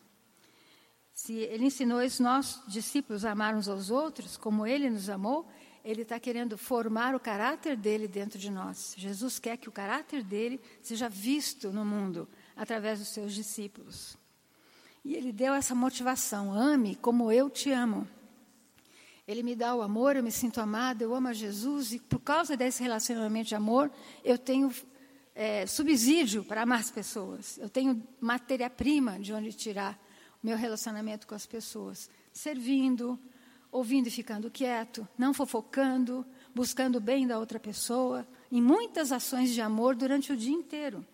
Se 1.13 1.35
ele 1.35 1.67
ensinou 1.67 2.01
os 2.01 2.19
nossos 2.19 2.67
discípulos 2.73 3.25
a 3.25 3.33
amar 3.33 3.55
uns 3.55 3.69
aos 3.69 3.91
outros, 3.91 4.37
como 4.37 4.67
ele 4.67 4.89
nos 4.89 5.11
amou, 5.11 5.47
ele 5.85 6.03
está 6.03 6.21
querendo 6.21 6.59
formar 6.59 7.15
o 7.15 7.21
caráter 7.21 7.77
dele 7.77 8.07
dentro 8.07 8.39
de 8.39 8.51
nós. 8.51 8.95
Jesus 8.97 9.39
quer 9.39 9.57
que 9.57 9.69
o 9.69 9.73
caráter 9.73 10.23
dele 10.23 10.61
seja 10.83 11.09
visto 11.09 11.73
no 11.73 11.85
mundo 11.85 12.29
através 12.57 12.99
dos 12.99 13.09
seus 13.09 13.35
discípulos. 13.35 14.17
E 15.05 15.15
ele 15.15 15.33
deu 15.33 15.55
essa 15.55 15.75
motivação: 15.75 16.53
ame 16.53 16.97
como 16.97 17.33
eu 17.33 17.49
te 17.49 17.71
amo. 17.71 18.07
Ele 19.27 19.43
me 19.43 19.55
dá 19.55 19.75
o 19.75 19.83
amor, 19.83 20.17
eu 20.17 20.23
me 20.23 20.33
sinto 20.33 20.61
amada, 20.61 21.05
eu 21.05 21.15
amo 21.15 21.29
a 21.29 21.33
Jesus, 21.33 21.93
e 21.93 22.01
por 22.01 22.19
causa 22.19 22.57
desse 22.57 22.83
relacionamento 22.83 23.49
de 23.49 23.55
amor, 23.55 23.91
eu 24.25 24.37
tenho 24.37 24.75
é, 25.35 25.67
subsídio 25.67 26.43
para 26.43 26.63
amar 26.63 26.81
as 26.81 26.91
pessoas. 26.91 27.57
Eu 27.59 27.71
tenho 27.71 28.03
matéria-prima 28.21 29.21
de 29.21 29.33
onde 29.33 29.53
tirar 29.53 29.97
o 30.43 30.47
meu 30.47 30.57
relacionamento 30.57 31.29
com 31.29 31.35
as 31.35 31.47
pessoas. 31.47 32.11
Servindo, 32.33 33.19
ouvindo 33.71 34.09
e 34.09 34.11
ficando 34.11 34.51
quieto, 34.51 35.07
não 35.17 35.33
fofocando, 35.33 36.27
buscando 36.55 36.97
o 36.97 37.01
bem 37.01 37.27
da 37.27 37.39
outra 37.39 37.61
pessoa, 37.61 38.27
em 38.51 38.61
muitas 38.61 39.13
ações 39.13 39.53
de 39.53 39.61
amor 39.61 39.95
durante 39.95 40.33
o 40.33 40.37
dia 40.37 40.53
inteiro. 40.53 41.07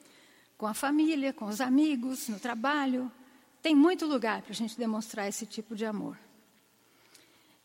Com 0.57 0.67
a 0.67 0.75
família, 0.75 1.33
com 1.33 1.47
os 1.47 1.61
amigos, 1.61 2.29
no 2.29 2.41
trabalho. 2.41 3.13
Tem 3.61 3.75
muito 3.75 4.07
lugar 4.07 4.43
para 4.43 4.53
a 4.53 4.55
gente 4.55 4.79
demonstrar 4.79 5.29
esse 5.29 5.45
tipo 5.45 5.77
de 5.77 5.85
amor. 5.85 6.19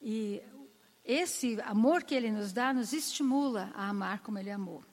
E 0.02 0.42
esse 1.06 1.60
amor 1.62 2.04
que 2.04 2.14
ele 2.14 2.32
nos 2.32 2.52
dá 2.52 2.74
nos 2.74 2.92
estimula 2.92 3.72
a 3.74 3.88
amar 3.90 4.20
como 4.20 4.38
ele 4.40 4.52
amou. 4.52 4.84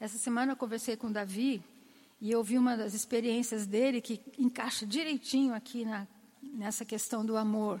Essa 0.00 0.18
semana 0.18 0.52
eu 0.52 0.56
conversei 0.56 0.96
com 0.96 1.08
o 1.08 1.12
Davi 1.12 1.62
e 2.20 2.30
eu 2.30 2.42
vi 2.42 2.56
uma 2.56 2.76
das 2.76 2.94
experiências 2.94 3.66
dele 3.66 4.00
que 4.00 4.20
encaixa 4.38 4.86
direitinho 4.86 5.54
aqui 5.54 5.84
na, 5.84 6.06
nessa 6.42 6.84
questão 6.84 7.24
do 7.24 7.36
amor. 7.36 7.80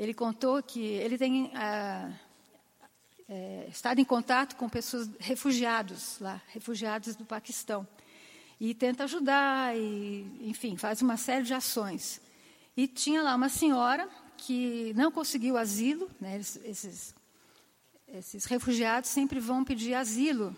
Ele 0.00 0.14
contou 0.14 0.62
que 0.62 0.80
ele 0.80 1.18
tem 1.18 1.52
ah, 1.54 2.10
é, 3.28 3.66
estado 3.70 4.00
em 4.00 4.04
contato 4.04 4.56
com 4.56 4.66
pessoas 4.66 5.10
refugiados 5.18 6.18
lá, 6.18 6.40
refugiados 6.48 7.14
do 7.14 7.26
Paquistão, 7.26 7.86
e 8.58 8.72
tenta 8.72 9.04
ajudar 9.04 9.76
e, 9.76 10.24
enfim, 10.40 10.74
faz 10.74 11.02
uma 11.02 11.18
série 11.18 11.44
de 11.44 11.52
ações. 11.52 12.18
E 12.74 12.88
tinha 12.88 13.20
lá 13.20 13.34
uma 13.34 13.50
senhora 13.50 14.08
que 14.38 14.94
não 14.96 15.12
conseguiu 15.12 15.58
asilo, 15.58 16.10
né, 16.18 16.38
esses, 16.38 17.14
esses 18.08 18.46
refugiados 18.46 19.10
sempre 19.10 19.38
vão 19.38 19.62
pedir 19.62 19.92
asilo 19.92 20.56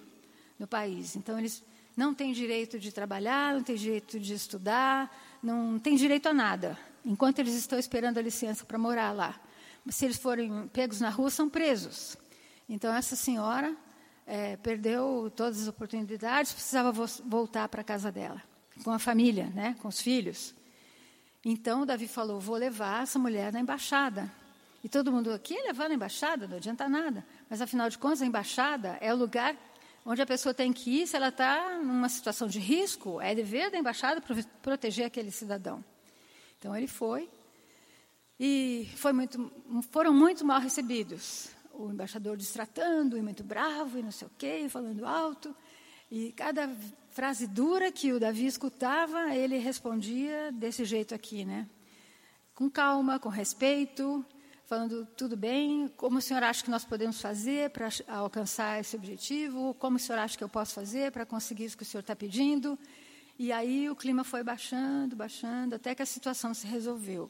no 0.56 0.68
país. 0.68 1.16
Então, 1.16 1.37
eles 1.37 1.64
não 1.96 2.14
têm 2.14 2.32
direito 2.32 2.78
de 2.78 2.92
trabalhar, 2.92 3.54
não 3.54 3.62
têm 3.64 3.75
direito 3.75 4.20
de 4.20 4.34
estudar, 4.34 5.12
não 5.42 5.80
têm 5.80 5.96
direito 5.96 6.28
a 6.28 6.32
nada, 6.32 6.78
enquanto 7.04 7.38
eles 7.38 7.54
estão 7.54 7.78
esperando 7.78 8.18
a 8.18 8.23
licença 8.23 8.64
para 8.64 8.78
morar 8.78 9.12
lá. 9.12 9.40
Mas 9.85 9.97
se 9.97 10.04
eles 10.04 10.18
forem 10.18 10.68
pegos 10.68 11.00
na 11.00 11.11
rua, 11.11 11.30
são 11.30 11.49
presos. 11.49 12.16
Então, 12.68 12.94
essa 12.94 13.16
senhora 13.16 13.76
é, 14.26 14.56
perdeu 14.56 15.32
todas 15.35 15.62
as 15.62 15.68
oportunidades, 15.68 16.52
precisava 16.52 16.92
vo 16.92 17.04
voltar 17.25 17.68
para 17.68 17.80
a 17.80 17.85
casa 17.85 18.11
dela, 18.11 18.42
com 18.85 18.90
a 18.90 18.99
família, 18.99 19.47
né, 19.54 19.76
com 19.80 19.88
os 19.88 20.00
filhos. 20.00 20.54
Então 21.44 21.85
Davi 21.85 22.06
falou: 22.06 22.38
Vou 22.38 22.56
levar 22.56 23.02
essa 23.02 23.18
mulher 23.18 23.52
na 23.52 23.61
embaixada. 23.61 24.30
E 24.85 24.88
todo 24.88 25.12
mundo 25.12 25.32
aqui 25.32 25.54
levar 25.62 25.88
na 25.88 25.94
embaixada, 25.94 26.49
não 26.49 26.56
adianta 26.56 26.88
nada. 26.88 27.25
Mas 27.49 27.61
afinal 27.61 27.88
de 27.88 27.99
contas, 27.99 28.23
a 28.23 28.26
embaixada 28.26 28.99
é 29.00 29.12
o 29.12 29.16
lugar 29.16 29.56
onde 30.04 30.21
a 30.21 30.26
pessoa 30.26 30.52
tem 30.52 30.73
que 30.73 31.02
ir 31.02 31.06
se 31.06 31.14
ela 31.14 31.28
está 31.28 31.78
numa 31.78 32.09
situação 32.09 32.49
de 32.49 32.59
risco. 32.59 33.21
É 33.21 33.35
dever 33.35 33.71
da 33.71 33.78
embaixada 33.78 34.21
proteger 34.61 35.06
aquele 35.06 35.30
cidadão. 35.30 35.85
Então 36.62 36.76
ele 36.76 36.87
foi 36.87 37.28
e 38.38 38.88
foi 38.95 39.12
muito, 39.12 39.50
foram 39.90 40.14
muito 40.14 40.45
mal 40.45 40.61
recebidos. 40.61 41.49
O 41.73 41.90
embaixador 41.90 42.37
distratando 42.37 43.19
e 43.19 43.21
muito 43.21 43.42
bravo 43.42 43.99
e 43.99 44.02
não 44.02 44.12
sei 44.12 44.28
o 44.28 44.31
quê, 44.38 44.69
falando 44.69 45.04
alto. 45.04 45.52
E 46.09 46.31
cada 46.31 46.71
frase 47.11 47.49
dura 47.49 47.90
que 47.90 48.12
o 48.12 48.21
Davi 48.21 48.47
escutava, 48.47 49.35
ele 49.35 49.59
respondia 49.59 50.52
desse 50.52 50.85
jeito 50.85 51.12
aqui, 51.16 51.45
né? 51.45 51.69
Com 52.54 52.71
calma, 52.71 53.19
com 53.19 53.28
respeito, 53.28 54.25
falando 54.64 55.04
tudo 55.16 55.37
bem, 55.37 55.88
como 55.97 56.19
o 56.19 56.23
senhor 56.23 56.45
acha 56.45 56.62
que 56.62 56.71
nós 56.71 56.85
podemos 56.85 57.21
fazer 57.21 57.71
para 57.71 57.88
alcançar 58.07 58.78
esse 58.78 58.95
objetivo? 58.95 59.75
Como 59.81 59.97
o 59.97 59.99
senhor 59.99 60.21
acha 60.21 60.38
que 60.38 60.45
eu 60.45 60.49
posso 60.49 60.75
fazer 60.75 61.11
para 61.11 61.26
conseguir 61.26 61.64
isso 61.64 61.76
que 61.76 61.83
o 61.83 61.87
senhor 61.87 62.02
está 62.02 62.14
pedindo? 62.14 62.78
E 63.42 63.50
aí 63.50 63.90
o 63.90 63.96
clima 63.96 64.22
foi 64.22 64.44
baixando, 64.44 65.16
baixando, 65.16 65.75
até 65.75 65.96
que 65.96 66.02
a 66.02 66.06
situação 66.06 66.54
se 66.54 66.64
resolveu. 66.64 67.28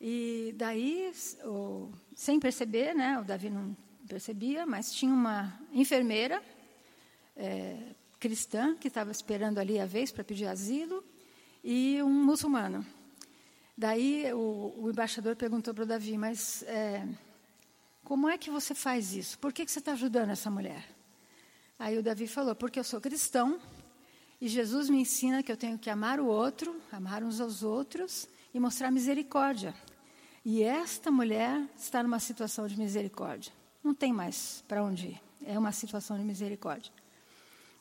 E 0.00 0.54
daí, 0.56 1.12
o, 1.44 1.92
sem 2.16 2.40
perceber, 2.40 2.94
né, 2.94 3.18
o 3.20 3.22
Davi 3.22 3.50
não 3.50 3.76
percebia, 4.08 4.64
mas 4.64 4.90
tinha 4.90 5.12
uma 5.12 5.52
enfermeira 5.70 6.42
é, 7.36 7.76
cristã 8.18 8.74
que 8.74 8.88
estava 8.88 9.10
esperando 9.10 9.58
ali 9.58 9.78
a 9.78 9.84
vez 9.84 10.10
para 10.10 10.24
pedir 10.24 10.46
asilo 10.46 11.04
e 11.62 12.02
um 12.02 12.24
muçulmano. 12.24 12.82
Daí 13.76 14.32
o, 14.32 14.72
o 14.78 14.88
embaixador 14.88 15.36
perguntou 15.36 15.74
para 15.74 15.84
o 15.84 15.86
Davi, 15.86 16.16
mas 16.16 16.62
é, 16.62 17.06
como 18.02 18.30
é 18.30 18.38
que 18.38 18.50
você 18.50 18.74
faz 18.74 19.12
isso? 19.12 19.38
Por 19.38 19.52
que, 19.52 19.66
que 19.66 19.70
você 19.70 19.78
está 19.78 19.92
ajudando 19.92 20.30
essa 20.30 20.50
mulher? 20.50 20.88
Aí 21.78 21.98
o 21.98 22.02
Davi 22.02 22.26
falou, 22.26 22.54
porque 22.54 22.78
eu 22.78 22.84
sou 22.84 22.98
cristão 22.98 23.60
e 24.42 24.48
Jesus 24.48 24.90
me 24.90 25.00
ensina 25.00 25.40
que 25.40 25.52
eu 25.52 25.56
tenho 25.56 25.78
que 25.78 25.88
amar 25.88 26.18
o 26.18 26.26
outro, 26.26 26.74
amar 26.90 27.22
uns 27.22 27.40
aos 27.40 27.62
outros 27.62 28.26
e 28.52 28.58
mostrar 28.58 28.90
misericórdia. 28.90 29.72
E 30.44 30.64
esta 30.64 31.12
mulher 31.12 31.64
está 31.78 32.02
numa 32.02 32.18
situação 32.18 32.66
de 32.66 32.76
misericórdia. 32.76 33.52
Não 33.84 33.94
tem 33.94 34.12
mais 34.12 34.64
para 34.66 34.82
onde 34.82 35.10
ir. 35.10 35.22
É 35.44 35.56
uma 35.56 35.70
situação 35.70 36.18
de 36.18 36.24
misericórdia. 36.24 36.92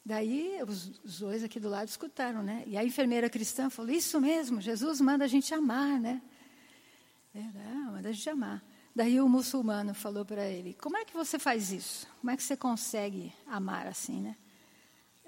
Daí 0.05 0.59
os, 0.61 1.01
os, 1.03 1.19
dois 1.21 1.43
aqui 1.43 1.59
do 1.59 1.67
lado 1.67 1.87
escutaram, 1.87 2.43
né? 2.43 2.63
E 2.67 2.77
a 2.77 2.85
enfermeira 2.85 3.27
cristã 3.27 3.67
falou: 3.67 3.91
Isso 3.91 4.21
mesmo, 4.21 4.61
Jesus 4.61 5.01
manda 5.01 5.25
a 5.25 5.27
gente 5.27 5.51
amar, 5.55 5.99
né? 5.99 6.21
É, 7.33 7.39
né? 7.39 7.89
manda 7.91 8.09
a 8.09 8.11
gente 8.11 8.29
amar. 8.29 8.63
Daí 8.95 9.19
o 9.19 9.27
muçulmano 9.27 9.95
falou 9.95 10.23
para 10.23 10.45
ele: 10.45 10.75
Como 10.79 10.95
é 10.95 11.05
que 11.05 11.13
você 11.15 11.39
faz 11.39 11.71
isso? 11.71 12.07
Como 12.19 12.29
é 12.29 12.37
que 12.37 12.43
você 12.43 12.55
consegue 12.55 13.33
amar 13.47 13.87
assim, 13.87 14.21
né? 14.21 14.37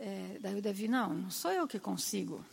É, 0.05 0.37
daí 0.41 0.57
o 0.57 0.61
Davi: 0.61 0.89
Não, 0.89 1.13
não 1.13 1.31
sou 1.31 1.49
eu 1.49 1.65
que 1.65 1.79
consigo. 1.79 2.43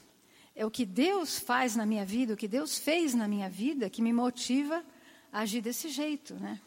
É 0.54 0.64
o 0.64 0.70
que 0.70 0.86
Deus 0.86 1.40
faz 1.40 1.74
na 1.74 1.84
minha 1.84 2.04
vida, 2.04 2.34
o 2.34 2.36
que 2.36 2.46
Deus 2.46 2.78
fez 2.78 3.12
na 3.12 3.26
minha 3.26 3.50
vida 3.50 3.90
que 3.90 4.00
me 4.00 4.12
motiva 4.12 4.84
a 5.32 5.40
agir 5.40 5.60
desse 5.60 5.88
jeito, 5.88 6.34
né? 6.34 6.60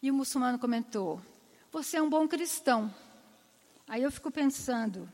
E 0.00 0.10
o 0.10 0.14
muçulmano 0.14 0.58
comentou: 0.58 1.20
Você 1.70 1.98
é 1.98 2.02
um 2.02 2.08
bom 2.08 2.26
cristão. 2.26 2.90
Aí 3.86 4.02
eu 4.02 4.10
fico 4.10 4.30
pensando, 4.30 5.10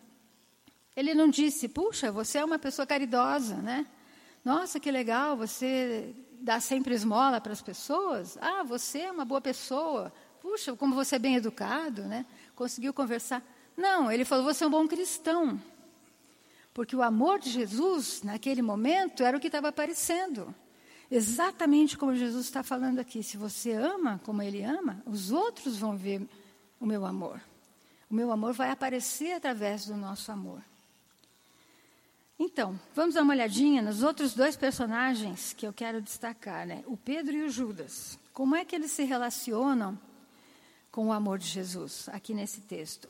ele 0.95 1.13
não 1.13 1.29
disse, 1.29 1.69
puxa, 1.69 2.13
você 2.13 2.39
é 2.39 2.45
uma 2.45 2.59
pessoa 2.59 2.87
caridosa, 2.87 3.57
né? 3.57 3.87
Nossa, 4.45 4.79
que 4.79 4.91
legal, 4.91 5.37
você 5.37 6.15
dá 6.41 6.61
sempre 6.61 6.95
esmola 6.95 7.41
para 7.41 7.53
as 7.53 7.63
pessoas. 7.63 8.39
Ah, 8.41 8.63
você 8.63 9.01
é 9.01 9.11
uma 9.13 9.25
boa 9.25 9.41
pessoa. 9.41 10.13
Puxa, 10.41 10.77
como 10.77 10.95
você 10.95 11.17
é 11.17 11.19
bem 11.19 11.37
educado, 11.37 12.03
né? 12.03 12.25
Conseguiu 12.55 12.93
conversar. 12.93 13.43
Não, 13.77 14.11
ele 14.11 14.25
falou, 14.25 14.45
você 14.45 14.65
é 14.65 14.67
um 14.67 14.71
bom 14.71 14.87
cristão. 14.87 15.61
Porque 16.73 16.97
o 16.97 17.03
amor 17.03 17.39
de 17.39 17.51
Jesus, 17.51 18.23
naquele 18.23 18.63
momento, 18.63 19.23
era 19.23 19.37
o 19.37 19.41
que 19.41 19.47
estava 19.47 19.69
aparecendo. 19.69 20.55
Exatamente 21.11 21.97
como 21.97 22.17
Jesus 22.17 22.47
está 22.47 22.63
falando 22.63 22.99
aqui. 22.99 23.23
Se 23.23 23.37
você 23.37 23.73
ama 23.73 24.21
como 24.25 24.43
ele 24.43 24.63
ama, 24.63 25.03
os 25.07 25.31
outros 25.31 25.77
vão 25.77 25.97
ver 25.97 26.27
o 26.81 26.87
meu 26.87 27.05
amor. 27.05 27.41
O 28.11 28.15
meu 28.15 28.31
amor 28.31 28.53
vai 28.53 28.71
aparecer 28.71 29.33
através 29.33 29.87
do 29.87 29.97
nosso 29.97 30.33
amor. 30.33 30.63
Então, 32.39 32.79
vamos 32.95 33.15
dar 33.15 33.23
uma 33.23 33.33
olhadinha 33.33 33.81
nos 33.81 34.03
outros 34.03 34.35
dois 34.35 34.57
personagens 34.57 35.53
que 35.53 35.67
eu 35.67 35.73
quero 35.73 36.03
destacar, 36.03 36.67
né? 36.67 36.83
O 36.87 36.97
Pedro 36.97 37.35
e 37.37 37.43
o 37.43 37.49
Judas. 37.49 38.19
Como 38.33 38.57
é 38.57 38.65
que 38.65 38.75
eles 38.75 38.91
se 38.91 39.05
relacionam 39.05 39.97
com 40.91 41.07
o 41.07 41.13
amor 41.13 41.39
de 41.39 41.47
Jesus 41.47 42.09
aqui 42.09 42.35
nesse 42.35 42.61
texto? 42.63 43.09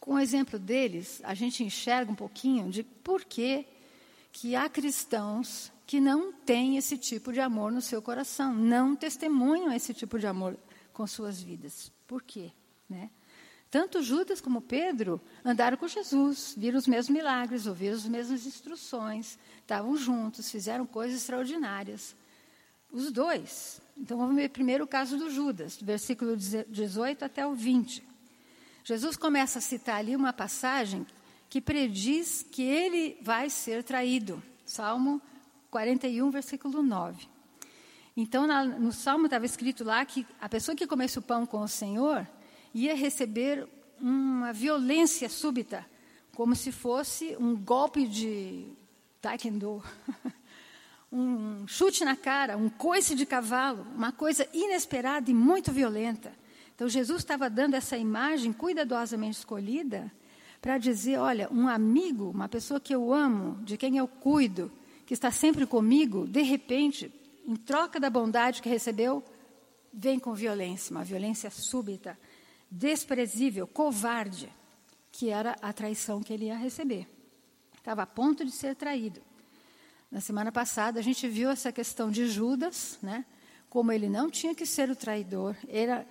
Com 0.00 0.14
o 0.14 0.18
exemplo 0.18 0.58
deles, 0.58 1.20
a 1.22 1.34
gente 1.34 1.62
enxerga 1.62 2.10
um 2.10 2.14
pouquinho 2.14 2.70
de 2.70 2.82
por 2.82 3.22
que, 3.22 3.66
que 4.32 4.56
há 4.56 4.68
cristãos 4.68 5.70
que 5.86 6.00
não 6.00 6.32
têm 6.32 6.76
esse 6.78 6.96
tipo 6.96 7.32
de 7.32 7.40
amor 7.40 7.70
no 7.70 7.82
seu 7.82 8.00
coração, 8.00 8.54
não 8.54 8.96
testemunham 8.96 9.72
esse 9.72 9.92
tipo 9.92 10.18
de 10.18 10.26
amor 10.26 10.56
com 10.92 11.06
suas 11.06 11.42
vidas. 11.42 11.92
Por 12.06 12.22
quê? 12.22 12.50
Né? 12.88 13.10
Tanto 13.70 14.02
Judas 14.02 14.40
como 14.40 14.60
Pedro 14.60 15.20
andaram 15.44 15.76
com 15.76 15.86
Jesus, 15.86 16.54
viram 16.56 16.78
os 16.78 16.86
mesmos 16.86 17.16
milagres, 17.16 17.66
ouviram 17.66 17.94
as 17.94 18.06
mesmas 18.06 18.46
instruções, 18.46 19.38
estavam 19.60 19.96
juntos, 19.96 20.50
fizeram 20.50 20.86
coisas 20.86 21.20
extraordinárias. 21.20 22.16
Os 22.90 23.12
dois. 23.12 23.80
Então 23.96 24.16
vamos 24.16 24.34
ver 24.34 24.48
primeiro 24.48 24.84
o 24.84 24.88
caso 24.88 25.16
do 25.16 25.30
Judas, 25.30 25.76
versículo 25.80 26.36
18 26.36 27.24
até 27.24 27.46
o 27.46 27.54
20. 27.54 28.09
Jesus 28.84 29.16
começa 29.16 29.58
a 29.58 29.62
citar 29.62 29.96
ali 29.96 30.16
uma 30.16 30.32
passagem 30.32 31.06
que 31.48 31.60
prediz 31.60 32.46
que 32.50 32.62
ele 32.62 33.18
vai 33.22 33.50
ser 33.50 33.82
traído. 33.82 34.42
Salmo 34.64 35.20
41, 35.70 36.30
versículo 36.30 36.82
9. 36.82 37.28
Então, 38.16 38.46
na, 38.46 38.64
no 38.64 38.92
Salmo 38.92 39.26
estava 39.26 39.46
escrito 39.46 39.84
lá 39.84 40.04
que 40.04 40.26
a 40.40 40.48
pessoa 40.48 40.76
que 40.76 40.86
comesse 40.86 41.18
o 41.18 41.22
pão 41.22 41.46
com 41.46 41.60
o 41.60 41.68
Senhor 41.68 42.26
ia 42.74 42.94
receber 42.94 43.68
uma 44.00 44.52
violência 44.52 45.28
súbita, 45.28 45.86
como 46.34 46.54
se 46.56 46.72
fosse 46.72 47.36
um 47.38 47.56
golpe 47.56 48.06
de 48.06 48.66
taekwondo, 49.20 49.82
um 51.12 51.66
chute 51.66 52.04
na 52.04 52.16
cara, 52.16 52.56
um 52.56 52.68
coice 52.68 53.14
de 53.14 53.26
cavalo, 53.26 53.86
uma 53.94 54.12
coisa 54.12 54.48
inesperada 54.52 55.30
e 55.30 55.34
muito 55.34 55.72
violenta. 55.72 56.32
Então 56.80 56.88
Jesus 56.88 57.18
estava 57.18 57.50
dando 57.50 57.74
essa 57.74 57.98
imagem 57.98 58.54
cuidadosamente 58.54 59.36
escolhida 59.36 60.10
para 60.62 60.78
dizer, 60.78 61.18
olha, 61.18 61.46
um 61.52 61.68
amigo, 61.68 62.30
uma 62.30 62.48
pessoa 62.48 62.80
que 62.80 62.94
eu 62.94 63.12
amo, 63.12 63.62
de 63.64 63.76
quem 63.76 63.98
eu 63.98 64.08
cuido, 64.08 64.72
que 65.04 65.12
está 65.12 65.30
sempre 65.30 65.66
comigo, 65.66 66.26
de 66.26 66.40
repente, 66.40 67.12
em 67.46 67.54
troca 67.54 68.00
da 68.00 68.08
bondade 68.08 68.62
que 68.62 68.68
recebeu, 68.70 69.22
vem 69.92 70.18
com 70.18 70.32
violência, 70.32 70.90
uma 70.90 71.04
violência 71.04 71.50
súbita 71.50 72.18
desprezível, 72.70 73.66
covarde, 73.66 74.50
que 75.12 75.28
era 75.28 75.56
a 75.60 75.74
traição 75.74 76.22
que 76.22 76.32
ele 76.32 76.46
ia 76.46 76.56
receber. 76.56 77.06
Estava 77.76 78.04
a 78.04 78.06
ponto 78.06 78.42
de 78.42 78.52
ser 78.52 78.74
traído. 78.74 79.20
Na 80.10 80.22
semana 80.22 80.50
passada, 80.50 80.98
a 80.98 81.02
gente 81.02 81.28
viu 81.28 81.50
essa 81.50 81.70
questão 81.70 82.10
de 82.10 82.26
Judas, 82.26 82.98
né? 83.02 83.26
como 83.70 83.92
ele 83.92 84.08
não 84.08 84.28
tinha 84.28 84.54
que 84.54 84.66
ser 84.66 84.90
o 84.90 84.96
traidor. 84.96 85.54
Era, 85.68 86.04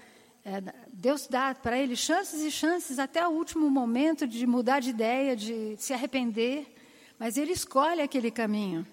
Deus 0.92 1.28
dá 1.28 1.54
para 1.56 1.78
ele 1.78 1.96
chances 1.96 2.42
e 2.42 2.52
chances 2.52 3.00
até 3.00 3.26
o 3.28 3.32
último 3.32 3.70
momento 3.70 4.28
de 4.28 4.46
mudar 4.46 4.80
de 4.80 4.90
ideia, 4.90 5.36
de 5.36 5.76
se 5.78 5.94
arrepender, 5.94 6.76
mas 7.18 7.38
ele 7.38 7.52
escolhe 7.52 8.02
aquele 8.02 8.32
caminho. 8.32 8.86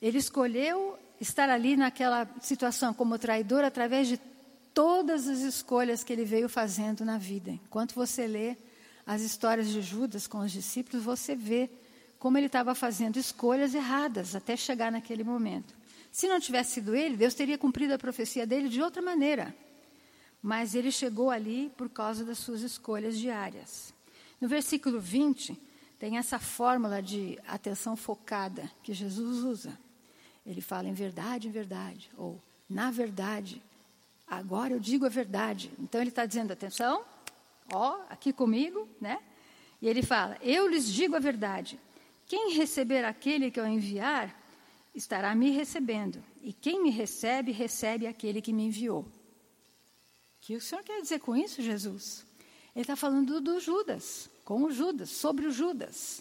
Ele 0.00 0.18
escolheu 0.18 0.98
estar 1.20 1.48
ali 1.48 1.76
naquela 1.76 2.28
situação 2.40 2.92
como 2.92 3.18
traidor 3.18 3.64
através 3.64 4.08
de 4.08 4.20
todas 4.74 5.28
as 5.28 5.40
escolhas 5.40 6.02
que 6.02 6.12
ele 6.12 6.24
veio 6.24 6.48
fazendo 6.48 7.04
na 7.04 7.18
vida. 7.18 7.50
Enquanto 7.50 7.94
você 7.94 8.26
lê 8.26 8.56
as 9.06 9.22
histórias 9.22 9.68
de 9.68 9.80
Judas 9.82 10.26
com 10.26 10.38
os 10.38 10.50
discípulos, 10.50 11.04
você 11.04 11.34
vê 11.34 11.70
como 12.18 12.38
ele 12.38 12.46
estava 12.46 12.74
fazendo 12.74 13.16
escolhas 13.16 13.74
erradas 13.74 14.34
até 14.34 14.56
chegar 14.56 14.90
naquele 14.92 15.24
momento. 15.24 15.74
Se 16.10 16.28
não 16.28 16.38
tivesse 16.38 16.72
sido 16.72 16.94
ele, 16.94 17.16
Deus 17.16 17.34
teria 17.34 17.58
cumprido 17.58 17.94
a 17.94 17.98
profecia 17.98 18.46
dele 18.46 18.68
de 18.68 18.82
outra 18.82 19.02
maneira. 19.02 19.54
Mas 20.42 20.74
ele 20.74 20.90
chegou 20.90 21.30
ali 21.30 21.70
por 21.76 21.88
causa 21.88 22.24
das 22.24 22.38
suas 22.38 22.62
escolhas 22.62 23.16
diárias. 23.18 23.94
No 24.40 24.48
versículo 24.48 24.98
20, 25.00 25.56
tem 25.98 26.18
essa 26.18 26.38
fórmula 26.38 27.00
de 27.00 27.38
atenção 27.46 27.94
focada 27.94 28.70
que 28.82 28.92
Jesus 28.92 29.44
usa. 29.44 29.78
Ele 30.44 30.60
fala 30.60 30.88
em 30.88 30.94
verdade, 30.94 31.46
em 31.46 31.52
verdade, 31.52 32.10
ou 32.16 32.40
na 32.68 32.90
verdade, 32.90 33.62
Agora 34.32 34.72
eu 34.72 34.80
digo 34.80 35.04
a 35.04 35.10
verdade. 35.10 35.70
Então 35.78 36.00
ele 36.00 36.08
está 36.08 36.24
dizendo: 36.24 36.54
atenção, 36.54 37.04
ó, 37.70 37.98
aqui 38.08 38.32
comigo, 38.32 38.88
né? 38.98 39.18
E 39.80 39.86
ele 39.86 40.02
fala: 40.02 40.38
Eu 40.40 40.66
lhes 40.66 40.86
digo 40.90 41.14
a 41.14 41.18
verdade. 41.18 41.78
Quem 42.26 42.54
receber 42.54 43.04
aquele 43.04 43.50
que 43.50 43.60
eu 43.60 43.66
enviar, 43.66 44.34
estará 44.94 45.34
me 45.34 45.50
recebendo. 45.50 46.24
E 46.40 46.50
quem 46.50 46.82
me 46.82 46.88
recebe, 46.88 47.52
recebe 47.52 48.06
aquele 48.06 48.40
que 48.40 48.54
me 48.54 48.64
enviou. 48.64 49.06
O 50.42 50.44
que 50.44 50.56
o 50.56 50.60
senhor 50.60 50.82
quer 50.82 51.00
dizer 51.00 51.20
com 51.20 51.36
isso, 51.36 51.62
Jesus? 51.62 52.26
Ele 52.74 52.82
está 52.82 52.96
falando 52.96 53.40
do 53.40 53.60
Judas, 53.60 54.28
com 54.44 54.64
o 54.64 54.72
Judas, 54.72 55.08
sobre 55.08 55.46
o 55.46 55.52
Judas. 55.52 56.20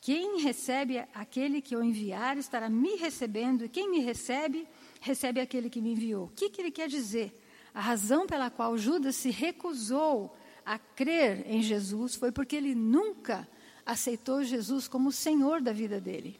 Quem 0.00 0.40
recebe 0.40 1.00
aquele 1.12 1.60
que 1.60 1.74
eu 1.74 1.82
enviar 1.82 2.38
estará 2.38 2.70
me 2.70 2.94
recebendo, 2.94 3.64
e 3.64 3.68
quem 3.68 3.90
me 3.90 3.98
recebe, 3.98 4.68
recebe 5.00 5.40
aquele 5.40 5.68
que 5.68 5.80
me 5.80 5.94
enviou. 5.94 6.26
O 6.26 6.28
que, 6.28 6.48
que 6.48 6.60
ele 6.60 6.70
quer 6.70 6.88
dizer? 6.88 7.36
A 7.74 7.80
razão 7.80 8.24
pela 8.24 8.50
qual 8.50 8.78
Judas 8.78 9.16
se 9.16 9.30
recusou 9.30 10.36
a 10.64 10.78
crer 10.78 11.44
em 11.48 11.60
Jesus 11.60 12.14
foi 12.14 12.30
porque 12.30 12.54
ele 12.54 12.72
nunca 12.72 13.48
aceitou 13.84 14.44
Jesus 14.44 14.86
como 14.86 15.08
o 15.08 15.12
Senhor 15.12 15.60
da 15.60 15.72
vida 15.72 16.00
dele. 16.00 16.38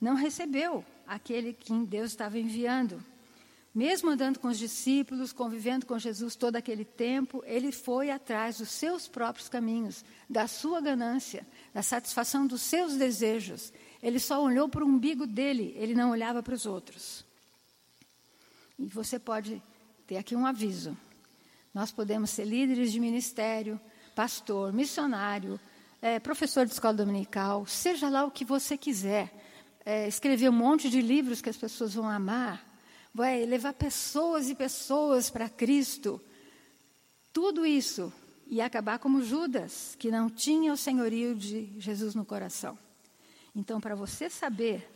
Não 0.00 0.14
recebeu 0.14 0.82
aquele 1.06 1.52
que 1.52 1.74
Deus 1.84 2.12
estava 2.12 2.38
enviando. 2.38 3.04
Mesmo 3.76 4.08
andando 4.08 4.38
com 4.38 4.48
os 4.48 4.56
discípulos, 4.56 5.34
convivendo 5.34 5.84
com 5.84 5.98
Jesus 5.98 6.34
todo 6.34 6.56
aquele 6.56 6.82
tempo, 6.82 7.44
ele 7.44 7.70
foi 7.70 8.10
atrás 8.10 8.56
dos 8.56 8.70
seus 8.70 9.06
próprios 9.06 9.50
caminhos, 9.50 10.02
da 10.30 10.48
sua 10.48 10.80
ganância, 10.80 11.46
da 11.74 11.82
satisfação 11.82 12.46
dos 12.46 12.62
seus 12.62 12.94
desejos. 12.94 13.74
Ele 14.02 14.18
só 14.18 14.42
olhou 14.42 14.66
para 14.66 14.82
o 14.82 14.88
umbigo 14.88 15.26
dele, 15.26 15.74
ele 15.76 15.94
não 15.94 16.10
olhava 16.10 16.42
para 16.42 16.54
os 16.54 16.64
outros. 16.64 17.22
E 18.78 18.86
você 18.86 19.18
pode 19.18 19.62
ter 20.06 20.16
aqui 20.16 20.34
um 20.34 20.46
aviso. 20.46 20.96
Nós 21.74 21.92
podemos 21.92 22.30
ser 22.30 22.46
líderes 22.46 22.90
de 22.90 22.98
ministério, 22.98 23.78
pastor, 24.14 24.72
missionário, 24.72 25.60
é, 26.00 26.18
professor 26.18 26.64
de 26.64 26.72
escola 26.72 26.94
dominical, 26.94 27.66
seja 27.66 28.08
lá 28.08 28.24
o 28.24 28.30
que 28.30 28.42
você 28.42 28.78
quiser. 28.78 29.30
É, 29.84 30.08
escrever 30.08 30.48
um 30.48 30.54
monte 30.54 30.88
de 30.88 31.02
livros 31.02 31.42
que 31.42 31.50
as 31.50 31.58
pessoas 31.58 31.92
vão 31.92 32.08
amar, 32.08 32.75
vai 33.16 33.46
levar 33.46 33.72
pessoas 33.72 34.50
e 34.50 34.54
pessoas 34.54 35.30
para 35.30 35.48
Cristo. 35.48 36.20
Tudo 37.32 37.64
isso 37.64 38.12
e 38.46 38.60
acabar 38.60 38.98
como 38.98 39.22
Judas, 39.22 39.96
que 39.98 40.10
não 40.10 40.28
tinha 40.28 40.70
o 40.70 40.76
senhorio 40.76 41.34
de 41.34 41.72
Jesus 41.78 42.14
no 42.14 42.26
coração. 42.26 42.78
Então, 43.54 43.80
para 43.80 43.94
você 43.94 44.28
saber 44.28 44.86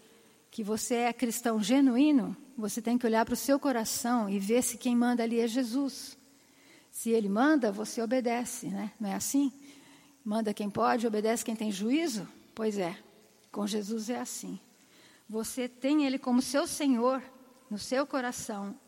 que 0.51 0.63
você 0.63 0.97
é 0.97 1.13
cristão 1.15 1.63
genuíno, 1.63 2.37
você 2.59 2.83
tem 2.83 2.99
que 2.99 3.07
olhar 3.07 3.25
para 3.25 3.33
o 3.33 3.37
seu 3.37 3.59
coração 3.59 4.29
e 4.29 4.39
ver 4.39 4.63
se 4.63 4.77
quem 4.77 4.95
manda 4.95 5.23
ali 5.23 5.41
é 5.41 5.49
Jesus. 5.49 6.15
Se 6.91 7.09
ele 7.09 7.29
manda, 7.29 7.73
você 7.73 8.03
obedece, 8.03 8.67
né? 8.67 8.93
Não 9.01 9.09
é 9.09 9.15
assim? 9.15 9.51
Manda 10.23 10.53
quem 10.53 10.69
pode, 10.69 11.07
obedece 11.07 11.43
quem 11.43 11.57
tem 11.57 11.73
juízo? 11.73 12.29
Pois 12.55 12.77
é, 12.77 12.95
com 13.51 13.67
Jesus 13.67 14.11
é 14.11 14.21
assim. 14.21 14.61
Você 15.27 15.67
tem 15.67 16.05
ele 16.05 16.19
como 16.19 16.43
seu 16.43 16.67
Senhor 16.67 17.23
no 17.71 17.79
seu 17.79 18.07
coração. 18.07 18.79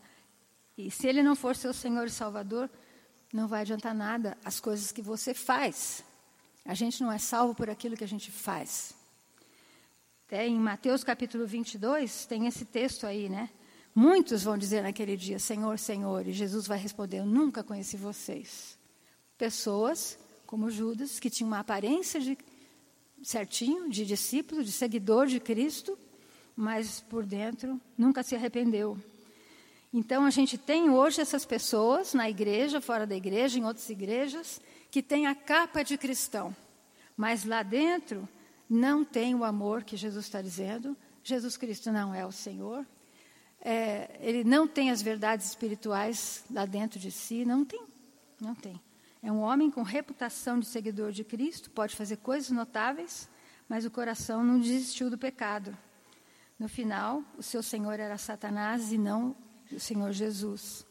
E 0.77 0.91
se 0.91 1.07
ele 1.07 1.23
não 1.23 1.37
for 1.37 1.55
seu 1.55 1.73
Senhor 1.73 2.07
e 2.07 2.11
Salvador, 2.11 2.69
não 3.33 3.47
vai 3.47 3.63
adiantar 3.63 3.95
nada 3.95 4.37
as 4.45 4.61
coisas 4.61 4.91
que 4.91 5.01
você 5.01 5.33
faz. 5.33 6.05
A 6.65 6.75
gente 6.75 7.03
não 7.03 7.11
é 7.11 7.19
salvo 7.19 7.55
por 7.55 7.71
aquilo 7.71 7.97
que 7.97 8.05
a 8.05 8.09
gente 8.09 8.31
faz. 8.31 8.95
Até 10.27 10.47
em 10.47 10.59
Mateus 10.59 11.05
capítulo 11.05 11.47
22, 11.47 12.27
tem 12.27 12.47
esse 12.47 12.65
texto 12.65 13.07
aí, 13.07 13.29
né? 13.29 13.51
Muitos 13.95 14.43
vão 14.43 14.57
dizer 14.57 14.83
naquele 14.83 15.17
dia, 15.17 15.39
Senhor, 15.39 15.79
Senhor, 15.79 16.27
e 16.27 16.33
Jesus 16.33 16.67
vai 16.67 16.79
responder, 16.79 17.19
eu 17.19 17.27
nunca 17.27 17.63
conheci 17.63 17.97
vocês. 17.97 18.79
Pessoas 19.37 20.19
como 20.47 20.71
Judas, 20.71 21.21
que 21.21 21.31
tinham 21.31 21.49
uma 21.49 21.59
aparência 21.59 22.21
de 22.21 22.37
certinho, 23.23 23.89
de 23.89 24.05
discípulo, 24.05 24.65
de 24.65 24.73
seguidor 24.73 25.27
de 25.27 25.41
Cristo, 25.41 25.99
mas 26.57 27.01
por 27.01 27.25
dentro 27.25 27.81
nunca 27.97 28.23
se 28.23 28.35
arrependeu. 28.35 28.99
Então 29.93 30.25
a 30.25 30.31
gente 30.31 30.57
tem 30.57 30.91
hoje 30.91 31.21
essas 31.21 31.45
pessoas 31.45 32.15
na 32.15 32.29
igreja, 32.29 32.81
fora 32.81 33.07
da 33.07 33.15
igreja, 33.15 33.59
em 33.59 33.65
outras 33.65 33.89
igrejas, 33.91 34.61
que 34.91 35.03
têm 35.03 35.27
a 35.27 35.35
capa 35.35 35.83
de 35.83 35.99
cristão, 35.99 36.55
mas 37.17 37.45
lá 37.45 37.63
dentro 37.63 38.29
não 38.69 39.05
tem 39.05 39.35
o 39.35 39.45
amor 39.45 39.85
que 39.85 39.97
Jesus 39.97 40.25
está 40.25 40.41
dizendo. 40.41 40.97
Jesus 41.23 41.57
Cristo 41.57 41.93
não 41.93 42.15
é 42.15 42.25
o 42.25 42.33
Senhor. 42.33 42.87
É, 43.61 44.19
ele 44.21 44.45
não 44.45 44.67
tem 44.67 44.91
as 44.91 45.03
verdades 45.03 45.47
espirituais 45.47 46.45
lá 46.51 46.65
dentro 46.65 46.99
de 46.99 47.11
si. 47.11 47.45
Não 47.45 47.65
tem. 47.65 47.83
Não 48.41 48.55
tem. 48.55 48.81
É 49.23 49.31
um 49.31 49.41
homem 49.41 49.71
com 49.71 49.83
reputação 49.83 50.59
de 50.59 50.67
seguidor 50.67 51.13
de 51.13 51.23
Cristo, 51.23 51.71
pode 51.71 51.95
fazer 51.95 52.17
coisas 52.17 52.51
notáveis, 52.51 53.29
mas 53.69 53.85
o 53.85 53.91
coração 53.91 54.43
não 54.43 54.59
desistiu 54.59 55.09
do 55.09 55.17
pecado. 55.17 55.77
No 56.63 56.69
final, 56.69 57.25
o 57.37 57.43
seu 57.43 57.61
Senhor 57.61 57.99
era 57.99 58.17
Satanás 58.17 58.93
e 58.93 58.97
não 58.97 59.35
o 59.73 59.81
Senhor 59.81 60.13
Jesus. 60.13 60.87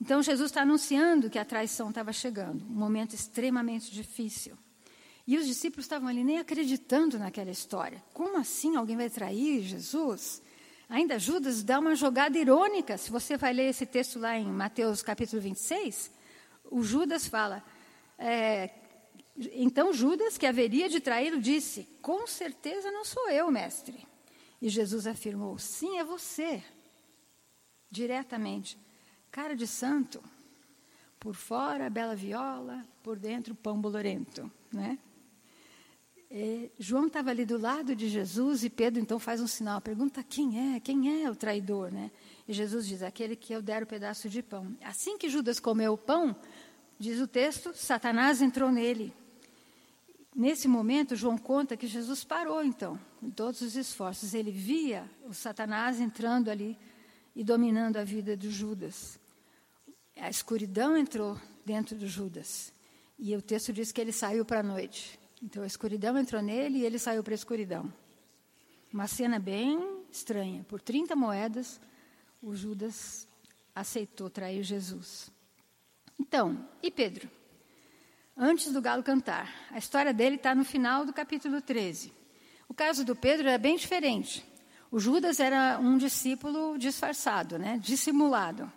Então, 0.00 0.22
Jesus 0.22 0.50
está 0.50 0.62
anunciando 0.62 1.28
que 1.28 1.38
a 1.38 1.44
traição 1.44 1.90
estava 1.90 2.10
chegando, 2.10 2.64
um 2.64 2.74
momento 2.74 3.14
extremamente 3.14 3.92
difícil. 3.92 4.56
E 5.26 5.36
os 5.36 5.46
discípulos 5.46 5.84
estavam 5.84 6.08
ali 6.08 6.24
nem 6.24 6.38
acreditando 6.38 7.18
naquela 7.18 7.50
história. 7.50 8.02
Como 8.14 8.38
assim 8.38 8.76
alguém 8.76 8.96
vai 8.96 9.10
trair 9.10 9.60
Jesus? 9.64 10.40
Ainda 10.88 11.18
Judas 11.18 11.62
dá 11.62 11.80
uma 11.80 11.94
jogada 11.94 12.38
irônica. 12.38 12.96
Se 12.96 13.10
você 13.10 13.36
vai 13.36 13.52
ler 13.52 13.68
esse 13.68 13.84
texto 13.84 14.18
lá 14.18 14.38
em 14.38 14.46
Mateus 14.46 15.02
capítulo 15.02 15.42
26, 15.42 16.10
o 16.70 16.82
Judas 16.82 17.26
fala. 17.26 17.62
É, 18.18 18.70
então 19.52 19.92
Judas, 19.92 20.38
que 20.38 20.46
haveria 20.46 20.88
de 20.88 20.98
traí-lo, 20.98 21.42
disse: 21.42 21.86
Com 22.00 22.26
certeza 22.26 22.90
não 22.90 23.04
sou 23.04 23.28
eu, 23.28 23.50
mestre. 23.50 24.13
E 24.64 24.70
Jesus 24.70 25.06
afirmou: 25.06 25.58
Sim, 25.58 25.98
é 25.98 26.04
você. 26.04 26.64
Diretamente. 27.90 28.78
Cara 29.30 29.54
de 29.54 29.66
santo. 29.66 30.24
Por 31.20 31.34
fora, 31.34 31.90
bela 31.90 32.16
viola, 32.16 32.82
por 33.02 33.18
dentro, 33.18 33.54
pão 33.54 33.78
bolorento. 33.78 34.50
Né? 34.72 34.98
É, 36.30 36.70
João 36.78 37.08
estava 37.08 37.28
ali 37.28 37.44
do 37.44 37.58
lado 37.58 37.94
de 37.94 38.08
Jesus 38.08 38.64
e 38.64 38.70
Pedro 38.70 39.02
então 39.02 39.18
faz 39.18 39.38
um 39.38 39.46
sinal, 39.46 39.82
pergunta 39.82 40.24
quem 40.24 40.74
é, 40.74 40.80
quem 40.80 41.22
é 41.22 41.30
o 41.30 41.36
traidor, 41.36 41.92
né? 41.92 42.10
E 42.48 42.52
Jesus 42.54 42.86
diz, 42.86 43.02
aquele 43.02 43.36
que 43.36 43.52
eu 43.52 43.60
der 43.60 43.82
o 43.82 43.86
pedaço 43.86 44.30
de 44.30 44.42
pão. 44.42 44.74
Assim 44.82 45.18
que 45.18 45.28
Judas 45.28 45.60
comeu 45.60 45.92
o 45.92 45.98
pão, 45.98 46.34
diz 46.98 47.20
o 47.20 47.28
texto, 47.28 47.74
Satanás 47.74 48.40
entrou 48.40 48.72
nele. 48.72 49.12
Nesse 50.34 50.66
momento, 50.66 51.14
João 51.14 51.36
conta 51.36 51.76
que 51.76 51.86
Jesus 51.86 52.24
parou 52.24 52.64
então, 52.64 52.98
todos 53.30 53.60
os 53.60 53.76
esforços. 53.76 54.34
Ele 54.34 54.50
via 54.50 55.08
o 55.24 55.32
Satanás 55.32 56.00
entrando 56.00 56.50
ali 56.50 56.78
e 57.34 57.42
dominando 57.42 57.96
a 57.96 58.04
vida 58.04 58.36
de 58.36 58.50
Judas. 58.50 59.18
A 60.16 60.30
escuridão 60.30 60.96
entrou 60.96 61.38
dentro 61.64 61.96
de 61.96 62.06
Judas. 62.06 62.72
E 63.18 63.34
o 63.36 63.42
texto 63.42 63.72
diz 63.72 63.92
que 63.92 64.00
ele 64.00 64.12
saiu 64.12 64.44
para 64.44 64.60
a 64.60 64.62
noite. 64.62 65.18
Então 65.42 65.62
a 65.62 65.66
escuridão 65.66 66.16
entrou 66.18 66.40
nele 66.40 66.78
e 66.78 66.84
ele 66.84 66.98
saiu 66.98 67.22
para 67.22 67.34
a 67.34 67.36
escuridão. 67.36 67.92
Uma 68.92 69.06
cena 69.06 69.38
bem 69.38 70.02
estranha. 70.10 70.64
Por 70.68 70.80
30 70.80 71.16
moedas, 71.16 71.80
o 72.42 72.54
Judas 72.54 73.26
aceitou 73.74 74.30
trair 74.30 74.62
Jesus. 74.62 75.30
Então, 76.18 76.68
e 76.82 76.90
Pedro? 76.90 77.28
Antes 78.36 78.72
do 78.72 78.80
galo 78.80 79.02
cantar. 79.02 79.52
A 79.70 79.78
história 79.78 80.14
dele 80.14 80.36
está 80.36 80.54
no 80.54 80.64
final 80.64 81.04
do 81.04 81.12
capítulo 81.12 81.60
13. 81.60 82.12
O 82.68 82.74
caso 82.74 83.04
do 83.04 83.14
Pedro 83.14 83.48
é 83.48 83.58
bem 83.58 83.76
diferente. 83.76 84.44
O 84.90 85.00
Judas 85.00 85.40
era 85.40 85.78
um 85.78 85.98
discípulo 85.98 86.78
disfarçado, 86.78 87.58
né? 87.58 87.78
dissimulado. 87.82 88.70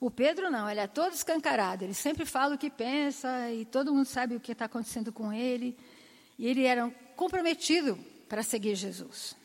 O 0.00 0.10
Pedro 0.10 0.50
não, 0.50 0.68
ele 0.68 0.80
é 0.80 0.86
todo 0.86 1.12
escancarado, 1.12 1.84
ele 1.84 1.92
sempre 1.92 2.24
fala 2.24 2.54
o 2.54 2.58
que 2.58 2.70
pensa 2.70 3.50
e 3.50 3.66
todo 3.66 3.92
mundo 3.92 4.06
sabe 4.06 4.34
o 4.34 4.40
que 4.40 4.52
está 4.52 4.64
acontecendo 4.64 5.12
com 5.12 5.30
ele. 5.30 5.76
E 6.38 6.46
ele 6.46 6.64
era 6.64 6.90
comprometido 7.14 7.98
para 8.26 8.42
seguir 8.42 8.74
Jesus. 8.74 9.36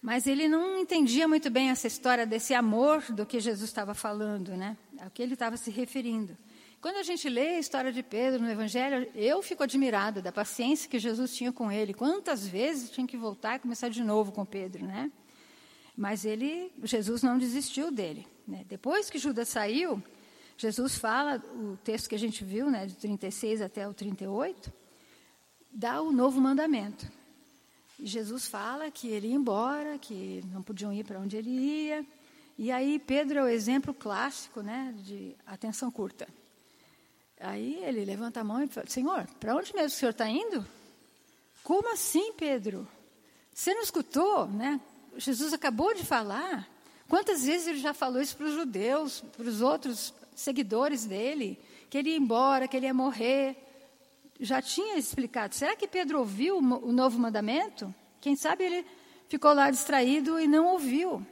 Mas 0.00 0.26
ele 0.26 0.48
não 0.48 0.78
entendia 0.78 1.28
muito 1.28 1.50
bem 1.50 1.70
essa 1.70 1.86
história 1.86 2.26
desse 2.26 2.54
amor 2.54 3.02
do 3.12 3.26
que 3.26 3.40
Jesus 3.40 3.68
estava 3.68 3.94
falando, 3.94 4.56
né? 4.56 4.76
Ao 4.98 5.10
que 5.10 5.22
ele 5.22 5.34
estava 5.34 5.56
se 5.56 5.70
referindo. 5.70 6.36
Quando 6.84 6.96
a 6.96 7.02
gente 7.02 7.30
lê 7.30 7.56
a 7.56 7.58
história 7.58 7.90
de 7.90 8.02
Pedro 8.02 8.42
no 8.42 8.50
Evangelho, 8.50 9.10
eu 9.14 9.40
fico 9.40 9.62
admirada 9.62 10.20
da 10.20 10.30
paciência 10.30 10.86
que 10.86 10.98
Jesus 10.98 11.34
tinha 11.34 11.50
com 11.50 11.72
ele. 11.72 11.94
Quantas 11.94 12.46
vezes 12.46 12.90
tinha 12.90 13.06
que 13.06 13.16
voltar 13.16 13.56
e 13.56 13.58
começar 13.58 13.88
de 13.88 14.04
novo 14.04 14.32
com 14.32 14.44
Pedro, 14.44 14.84
né? 14.84 15.10
Mas 15.96 16.26
ele, 16.26 16.70
Jesus 16.82 17.22
não 17.22 17.38
desistiu 17.38 17.90
dele. 17.90 18.26
Né? 18.46 18.66
Depois 18.68 19.08
que 19.08 19.18
Judas 19.18 19.48
saiu, 19.48 20.02
Jesus 20.58 20.96
fala, 20.96 21.42
o 21.54 21.78
texto 21.82 22.06
que 22.06 22.14
a 22.16 22.18
gente 22.18 22.44
viu, 22.44 22.70
né, 22.70 22.84
de 22.84 22.96
36 22.96 23.62
até 23.62 23.88
o 23.88 23.94
38, 23.94 24.70
dá 25.72 26.02
o 26.02 26.12
novo 26.12 26.38
mandamento. 26.38 27.10
E 27.98 28.06
Jesus 28.06 28.46
fala 28.46 28.90
que 28.90 29.08
ele 29.08 29.28
ia 29.28 29.34
embora, 29.34 29.96
que 29.96 30.44
não 30.52 30.62
podiam 30.62 30.92
ir 30.92 31.04
para 31.04 31.18
onde 31.18 31.34
ele 31.34 31.48
ia. 31.48 32.04
E 32.58 32.70
aí 32.70 32.98
Pedro 32.98 33.38
é 33.38 33.42
o 33.42 33.48
exemplo 33.48 33.94
clássico 33.94 34.60
né, 34.60 34.94
de 34.98 35.34
atenção 35.46 35.90
curta. 35.90 36.28
Aí 37.44 37.82
ele 37.84 38.04
levanta 38.04 38.40
a 38.40 38.44
mão 38.44 38.62
e 38.62 38.66
fala, 38.66 38.86
Senhor, 38.88 39.26
para 39.38 39.54
onde 39.54 39.74
mesmo 39.74 39.88
o 39.88 39.90
senhor 39.90 40.10
está 40.10 40.28
indo? 40.28 40.66
Como 41.62 41.92
assim, 41.92 42.32
Pedro? 42.32 42.86
Você 43.52 43.72
não 43.74 43.82
escutou, 43.82 44.46
né? 44.46 44.80
Jesus 45.16 45.52
acabou 45.52 45.94
de 45.94 46.04
falar. 46.04 46.68
Quantas 47.08 47.44
vezes 47.44 47.66
ele 47.66 47.78
já 47.78 47.94
falou 47.94 48.20
isso 48.20 48.36
para 48.36 48.46
os 48.46 48.54
judeus, 48.54 49.22
para 49.36 49.46
os 49.46 49.60
outros 49.60 50.12
seguidores 50.34 51.04
dele, 51.04 51.58
que 51.88 51.98
ele 51.98 52.10
ia 52.10 52.16
embora, 52.16 52.66
que 52.66 52.76
ele 52.76 52.86
ia 52.86 52.94
morrer 52.94 53.56
já 54.40 54.60
tinha 54.60 54.96
explicado. 54.96 55.54
Será 55.54 55.76
que 55.76 55.86
Pedro 55.86 56.18
ouviu 56.18 56.58
o 56.58 56.92
novo 56.92 57.18
mandamento? 57.18 57.94
Quem 58.20 58.36
sabe 58.36 58.64
ele 58.64 58.86
ficou 59.28 59.52
lá 59.52 59.70
distraído 59.70 60.40
e 60.40 60.46
não 60.46 60.66
ouviu. 60.66 61.24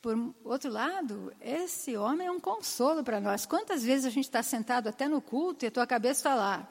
Por 0.00 0.34
outro 0.44 0.70
lado, 0.70 1.32
esse 1.40 1.96
homem 1.96 2.26
é 2.26 2.30
um 2.30 2.38
consolo 2.38 3.02
para 3.02 3.20
nós. 3.20 3.44
Quantas 3.44 3.82
vezes 3.82 4.04
a 4.06 4.10
gente 4.10 4.24
está 4.24 4.42
sentado 4.42 4.88
até 4.88 5.08
no 5.08 5.20
culto 5.20 5.64
e 5.64 5.68
a 5.68 5.70
tua 5.70 5.86
cabeça 5.86 6.20
está 6.20 6.34
lá, 6.34 6.68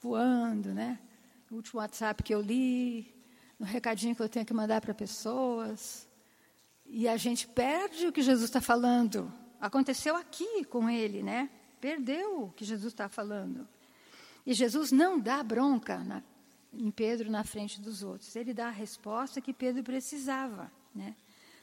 voando, 0.00 0.72
né? 0.72 0.98
O 1.50 1.56
último 1.56 1.80
WhatsApp 1.80 2.22
que 2.22 2.34
eu 2.34 2.40
li, 2.40 3.14
no 3.58 3.66
recadinho 3.66 4.14
que 4.14 4.22
eu 4.22 4.28
tenho 4.28 4.46
que 4.46 4.54
mandar 4.54 4.80
para 4.80 4.94
pessoas. 4.94 6.08
e 6.86 7.08
a 7.08 7.16
gente 7.16 7.46
perde 7.46 8.06
o 8.06 8.12
que 8.12 8.22
Jesus 8.22 8.44
está 8.44 8.60
falando. 8.60 9.32
Aconteceu 9.60 10.16
aqui 10.16 10.64
com 10.64 10.90
ele, 10.90 11.22
né? 11.22 11.48
Perdeu 11.80 12.44
o 12.44 12.52
que 12.52 12.64
Jesus 12.64 12.92
está 12.92 13.08
falando. 13.08 13.66
E 14.44 14.52
Jesus 14.52 14.92
não 14.92 15.18
dá 15.18 15.42
bronca 15.42 15.98
na, 15.98 16.22
em 16.72 16.90
Pedro 16.90 17.30
na 17.30 17.44
frente 17.44 17.80
dos 17.80 18.02
outros. 18.02 18.34
Ele 18.34 18.52
dá 18.52 18.66
a 18.66 18.70
resposta 18.70 19.40
que 19.40 19.52
Pedro 19.52 19.82
precisava, 19.82 20.70
né? 20.94 21.14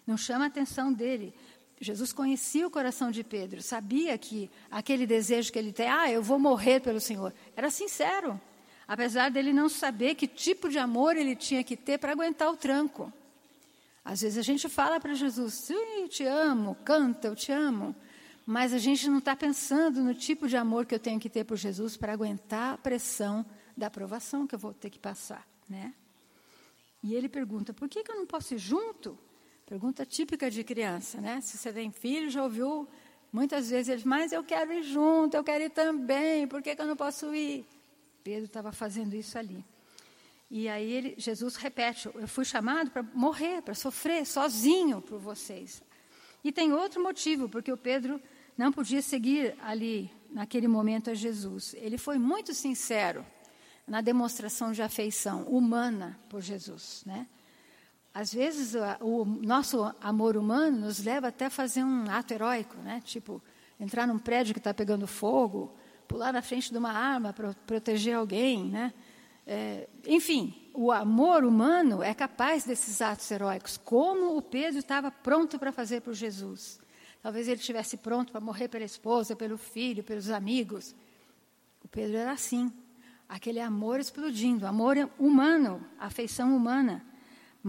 Não 0.10 0.18
chama 0.18 0.46
a 0.46 0.48
atenção 0.48 0.92
dele. 0.92 1.36
Jesus 1.80 2.12
conhecia 2.12 2.66
o 2.66 2.72
coração 2.72 3.12
de 3.12 3.24
Pedro, 3.24 3.62
sabia 3.62 4.18
que 4.18 4.50
aquele 4.72 5.06
desejo 5.06 5.54
que 5.54 5.60
ele 5.60 5.72
tem, 5.72 5.88
ah, 5.88 6.12
eu 6.12 6.24
vou 6.24 6.40
morrer 6.40 6.80
pelo 6.82 7.00
Senhor, 7.00 7.32
era 7.56 7.70
sincero. 7.70 8.42
Apesar 8.88 9.30
dele 9.30 9.54
não 9.54 9.70
saber 9.70 10.16
que 10.16 10.28
tipo 10.28 10.68
de 10.68 10.80
amor 10.80 11.16
ele 11.16 11.36
tinha 11.36 11.64
que 11.64 11.78
ter 11.78 12.00
para 12.00 12.12
aguentar 12.12 12.52
o 12.52 12.58
tranco. 12.58 13.14
Às 14.04 14.22
vezes 14.22 14.40
a 14.40 14.42
gente 14.42 14.68
fala 14.68 15.00
para 15.00 15.14
Jesus, 15.14 15.70
eu 15.70 16.10
te 16.10 16.24
amo, 16.24 16.76
canta, 16.84 17.28
eu 17.28 17.36
te 17.36 17.52
amo. 17.52 17.96
Mas 18.48 18.74
a 18.74 18.80
gente 18.80 19.08
não 19.08 19.20
está 19.20 19.36
pensando 19.36 20.02
no 20.02 20.16
tipo 20.16 20.48
de 20.48 20.58
amor 20.58 20.88
que 20.88 20.96
eu 20.96 21.00
tenho 21.00 21.20
que 21.20 21.30
ter 21.30 21.44
por 21.44 21.56
Jesus 21.56 21.96
para 21.96 22.14
aguentar 22.14 22.74
a 22.74 22.78
pressão 22.80 23.46
da 23.78 23.86
aprovação 23.86 24.48
que 24.48 24.56
eu 24.56 24.60
vou 24.60 24.74
ter 24.74 24.90
que 24.90 24.98
passar. 24.98 25.48
Né? 25.70 25.94
E 27.04 27.14
ele 27.14 27.30
pergunta, 27.30 27.76
por 27.76 27.88
que, 27.88 28.04
que 28.04 28.12
eu 28.12 28.16
não 28.16 28.26
posso 28.26 28.56
ir 28.56 28.58
junto? 28.58 29.16
Pergunta 29.70 30.04
típica 30.04 30.50
de 30.50 30.64
criança, 30.64 31.22
né? 31.22 31.40
Se 31.42 31.56
você 31.56 31.72
tem 31.72 31.92
filho, 31.92 32.28
já 32.28 32.44
ouviu 32.44 32.88
muitas 33.32 33.70
vezes 33.70 33.88
eles, 33.88 34.04
mas 34.04 34.32
eu 34.32 34.44
quero 34.44 34.74
ir 34.74 34.82
junto, 34.82 35.38
eu 35.38 35.44
quero 35.44 35.66
ir 35.66 35.70
também, 35.70 36.48
por 36.48 36.60
que, 36.60 36.76
que 36.76 36.82
eu 36.82 36.88
não 36.88 36.96
posso 36.96 37.36
ir? 37.36 37.68
Pedro 38.24 38.46
estava 38.46 38.72
fazendo 38.72 39.14
isso 39.14 39.38
ali. 39.38 39.64
E 40.50 40.68
aí 40.68 40.92
ele, 40.92 41.16
Jesus 41.20 41.56
repete: 41.56 42.10
Eu 42.16 42.28
fui 42.28 42.44
chamado 42.46 42.90
para 42.90 43.04
morrer, 43.14 43.62
para 43.62 43.76
sofrer 43.76 44.26
sozinho 44.26 45.04
por 45.04 45.20
vocês. 45.20 45.84
E 46.44 46.52
tem 46.52 46.74
outro 46.74 47.04
motivo, 47.04 47.48
porque 47.48 47.72
o 47.72 47.78
Pedro 47.78 48.20
não 48.58 48.72
podia 48.72 49.04
seguir 49.04 49.56
ali, 49.62 50.12
naquele 50.32 50.68
momento, 50.68 51.12
a 51.12 51.14
Jesus. 51.14 51.76
Ele 51.78 52.00
foi 52.00 52.18
muito 52.18 52.56
sincero 52.56 53.24
na 53.86 54.02
demonstração 54.02 54.72
de 54.72 54.82
afeição 54.82 55.44
humana 55.44 56.20
por 56.28 56.42
Jesus. 56.42 57.04
Né? 57.06 57.28
Às 58.14 58.34
vezes, 58.34 58.76
o 59.02 59.24
nosso 59.24 59.94
amor 60.02 60.36
humano 60.36 60.80
nos 60.80 61.04
leva 61.04 61.28
até 61.28 61.46
a 61.46 61.50
fazer 61.50 61.84
um 61.84 62.10
ato 62.10 62.34
heróico, 62.34 62.76
né? 62.78 63.02
tipo, 63.06 63.42
entrar 63.80 64.08
num 64.08 64.18
prédio 64.18 64.54
que 64.54 64.60
está 64.60 64.74
pegando 64.74 65.06
fogo, 65.08 65.74
pular 66.08 66.34
na 66.34 66.42
frente 66.42 66.72
de 66.72 66.78
uma 66.78 66.92
arma 66.92 67.32
para 67.32 67.54
proteger 67.66 68.16
alguém, 68.16 68.66
né? 68.66 68.94
É, 69.46 69.88
enfim, 70.06 70.54
o 70.76 70.92
amor 70.92 71.44
humano 71.44 72.04
é 72.04 72.14
capaz 72.14 72.66
desses 72.66 73.02
atos 73.02 73.30
heróicos, 73.32 73.78
como 73.78 74.38
o 74.38 74.42
Pedro 74.42 74.78
estava 74.80 75.10
pronto 75.10 75.58
para 75.58 75.72
fazer 75.72 76.02
por 76.02 76.14
Jesus. 76.14 76.80
Talvez 77.22 77.48
ele 77.48 77.60
estivesse 77.60 77.98
pronto 77.98 78.32
para 78.32 78.40
morrer 78.40 78.68
pela 78.68 78.86
esposa, 78.86 79.36
pelo 79.36 79.58
filho, 79.58 80.04
pelos 80.04 80.30
amigos. 80.30 80.96
O 81.84 81.88
Pedro 81.88 82.18
era 82.18 82.32
assim, 82.32 82.72
aquele 83.28 83.60
amor 83.60 84.00
explodindo, 84.00 84.68
amor 84.68 84.98
humano, 85.18 85.84
afeição 86.00 86.56
humana. 86.56 87.04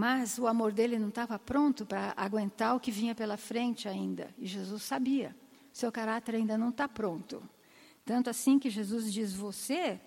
Mas 0.00 0.38
o 0.38 0.46
amor 0.46 0.72
dele 0.72 0.98
não 0.98 1.10
estava 1.10 1.38
pronto 1.38 1.84
para 1.84 2.14
aguentar 2.16 2.74
o 2.74 2.80
que 2.80 2.90
vinha 2.90 3.14
pela 3.14 3.36
frente 3.36 3.86
ainda. 3.86 4.34
E 4.38 4.46
Jesus 4.46 4.82
sabia, 4.82 5.36
seu 5.74 5.92
caráter 5.92 6.36
ainda 6.36 6.56
não 6.56 6.70
está 6.70 6.88
pronto. 6.88 7.46
Tanto 8.02 8.30
assim 8.30 8.58
que 8.58 8.70
Jesus 8.70 9.12
diz: 9.12 9.34
Você, 9.34 10.00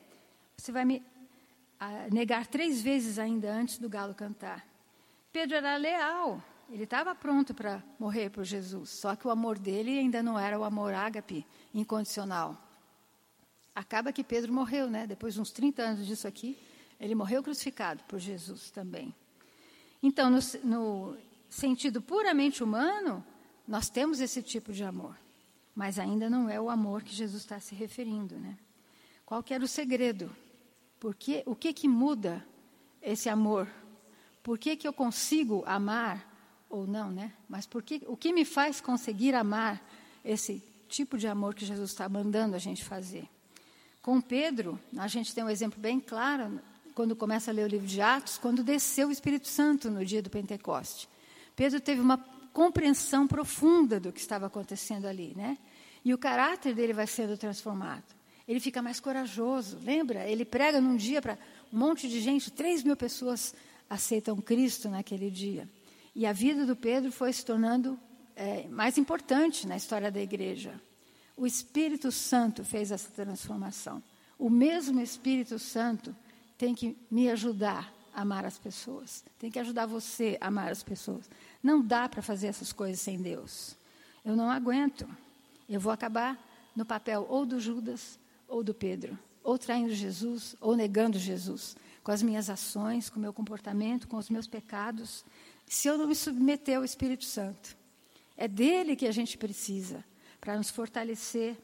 você 0.58 0.72
vai 0.72 0.84
me 0.84 1.04
negar 2.12 2.48
três 2.48 2.82
vezes 2.82 3.20
ainda 3.20 3.54
antes 3.54 3.78
do 3.78 3.88
galo 3.88 4.16
cantar. 4.16 4.66
Pedro 5.32 5.58
era 5.58 5.78
leal, 5.78 6.42
ele 6.72 6.86
estava 6.86 7.14
pronto 7.14 7.54
para 7.54 7.84
morrer 8.00 8.32
por 8.32 8.44
Jesus, 8.44 8.90
só 8.90 9.16
que 9.16 9.28
o 9.28 9.30
amor 9.30 9.60
dele 9.60 10.00
ainda 10.00 10.24
não 10.24 10.40
era 10.40 10.58
o 10.58 10.64
amor 10.64 10.96
ágape, 10.96 11.46
incondicional. 11.72 12.60
Acaba 13.76 14.12
que 14.12 14.24
Pedro 14.24 14.52
morreu, 14.52 14.90
né? 14.90 15.06
Depois 15.06 15.36
de 15.36 15.42
uns 15.42 15.52
30 15.52 15.84
anos 15.84 16.08
disso 16.08 16.28
aqui, 16.28 16.58
ele 17.00 17.14
morreu 17.14 17.44
crucificado 17.44 18.04
por 18.06 18.18
Jesus 18.18 18.72
também. 18.72 19.14
Então, 20.04 20.30
no, 20.30 20.40
no 20.66 21.18
sentido 21.50 22.02
puramente 22.02 22.62
humano, 22.62 23.26
nós 23.66 23.90
temos 23.90 24.20
esse 24.20 24.44
tipo 24.44 24.74
de 24.74 24.84
amor, 24.84 25.18
mas 25.74 25.98
ainda 25.98 26.30
não 26.30 26.50
é 26.50 26.60
o 26.60 26.70
amor 26.70 27.02
que 27.02 27.16
Jesus 27.16 27.44
está 27.44 27.58
se 27.58 27.74
referindo, 27.74 28.36
né? 28.36 28.58
Qual 29.26 29.42
que 29.42 29.54
era 29.54 29.64
o 29.64 29.68
segredo? 29.68 30.30
Porque 31.00 31.42
o 31.46 31.56
que 31.56 31.72
que 31.72 31.88
muda 31.88 32.46
esse 33.02 33.30
amor? 33.30 33.68
Por 34.44 34.60
que, 34.60 34.76
que 34.76 34.86
eu 34.86 34.92
consigo 34.92 35.64
amar 35.66 36.30
ou 36.70 36.86
não, 36.86 37.10
né? 37.10 37.32
Mas 37.48 37.66
por 37.66 37.82
que, 37.82 38.04
o 38.06 38.18
que 38.18 38.34
me 38.34 38.44
faz 38.44 38.82
conseguir 38.82 39.34
amar 39.34 39.82
esse 40.26 40.62
tipo 40.90 41.18
de 41.18 41.28
amor 41.28 41.56
que 41.56 41.66
Jesus 41.66 41.92
está 41.92 42.10
mandando 42.10 42.58
a 42.58 42.60
gente 42.60 42.84
fazer? 42.84 43.30
Com 44.02 44.20
Pedro, 44.20 44.78
a 44.98 45.08
gente 45.08 45.34
tem 45.34 45.46
um 45.46 45.50
exemplo 45.50 45.80
bem 45.80 46.02
claro 46.02 46.60
quando 46.94 47.16
começa 47.16 47.52
a 47.52 47.54
ler 47.54 47.66
o 47.66 47.70
livro 47.70 47.88
de 47.88 48.02
Atos, 48.02 48.38
quando 48.38 48.64
desceu 48.64 49.08
o 49.08 49.12
Espírito 49.12 49.48
Santo 49.48 49.90
no 49.90 50.06
dia 50.06 50.22
do 50.22 50.30
Pentecoste. 50.30 51.10
Pedro 51.56 51.80
teve 51.80 52.02
uma 52.02 52.18
compreensão 52.52 53.28
profunda 53.28 54.00
do 54.00 54.12
que 54.12 54.20
estava 54.20 54.46
acontecendo 54.46 55.06
ali, 55.06 55.34
né? 55.36 55.58
E 56.06 56.14
o 56.14 56.18
caráter 56.18 56.76
dele 56.76 56.94
vai 56.94 57.08
sendo 57.08 57.38
transformado 57.38 58.04
ele 58.48 58.60
fica 58.60 58.82
mais 58.82 59.00
corajoso. 59.00 59.78
Lembra? 59.84 60.28
Ele 60.28 60.46
prega 60.46 60.82
num 60.82 60.96
dia 60.96 61.22
para 61.22 61.38
um 61.72 61.78
monte 61.78 62.08
de 62.08 62.20
gente, 62.20 62.52
três 62.52 62.84
mil 62.84 62.96
pessoas 62.96 63.54
aceitam 63.90 64.38
Cristo 64.38 64.90
naquele 64.90 65.30
dia. 65.32 65.68
E 66.16 66.26
a 66.26 66.34
vida 66.34 66.66
do 66.66 66.76
Pedro 66.76 67.12
foi 67.12 67.34
se 67.34 67.44
tornando 67.46 68.00
é, 68.36 68.68
mais 68.68 68.98
importante 68.98 69.68
na 69.68 69.76
história 69.76 70.12
da 70.12 70.22
igreja. 70.22 70.80
O 71.36 71.48
Espírito 71.48 72.12
Santo 72.12 72.64
fez 72.64 72.92
essa 72.92 73.10
transformação. 73.10 74.04
O 74.38 74.50
mesmo 74.50 75.02
Espírito 75.02 75.58
Santo 75.58 76.16
tem 76.58 76.74
que 76.74 76.98
me 77.10 77.30
ajudar 77.30 77.94
a 78.14 78.22
amar 78.22 78.46
as 78.46 78.58
pessoas, 78.58 79.24
tem 79.40 79.50
que 79.50 79.60
ajudar 79.60 79.86
você 79.86 80.38
a 80.40 80.48
amar 80.48 80.72
as 80.72 80.84
pessoas. 80.84 81.30
Não 81.62 81.82
dá 81.82 82.08
para 82.08 82.22
fazer 82.22 82.48
essas 82.48 82.72
coisas 82.72 83.02
sem 83.02 83.22
Deus. 83.22 83.76
Eu 84.24 84.36
não 84.36 84.50
aguento. 84.50 85.08
Eu 85.68 85.80
vou 85.80 85.92
acabar 85.92 86.38
no 86.76 86.86
papel 86.86 87.26
ou 87.30 87.46
do 87.46 87.60
Judas 87.60 88.20
ou 88.48 88.64
do 88.64 88.74
Pedro, 88.74 89.18
ou 89.44 89.58
traindo 89.58 89.94
Jesus, 89.94 90.56
ou 90.62 90.76
negando 90.76 91.18
Jesus, 91.18 91.76
com 92.04 92.12
as 92.12 92.22
minhas 92.22 92.50
ações, 92.50 93.10
com 93.10 93.18
o 93.18 93.22
meu 93.22 93.34
comportamento, 93.34 94.08
com 94.08 94.18
os 94.18 94.30
meus 94.30 94.46
pecados, 94.46 95.26
se 95.66 95.88
eu 95.88 95.98
não 95.98 96.08
me 96.08 96.16
submeter 96.16 96.78
ao 96.78 96.84
Espírito 96.84 97.26
Santo. 97.26 97.76
É 98.38 98.48
dele 98.48 98.96
que 98.96 99.08
a 99.08 99.12
gente 99.12 99.38
precisa 99.38 100.04
para 100.40 100.58
nos 100.58 100.70
fortalecer. 100.70 101.56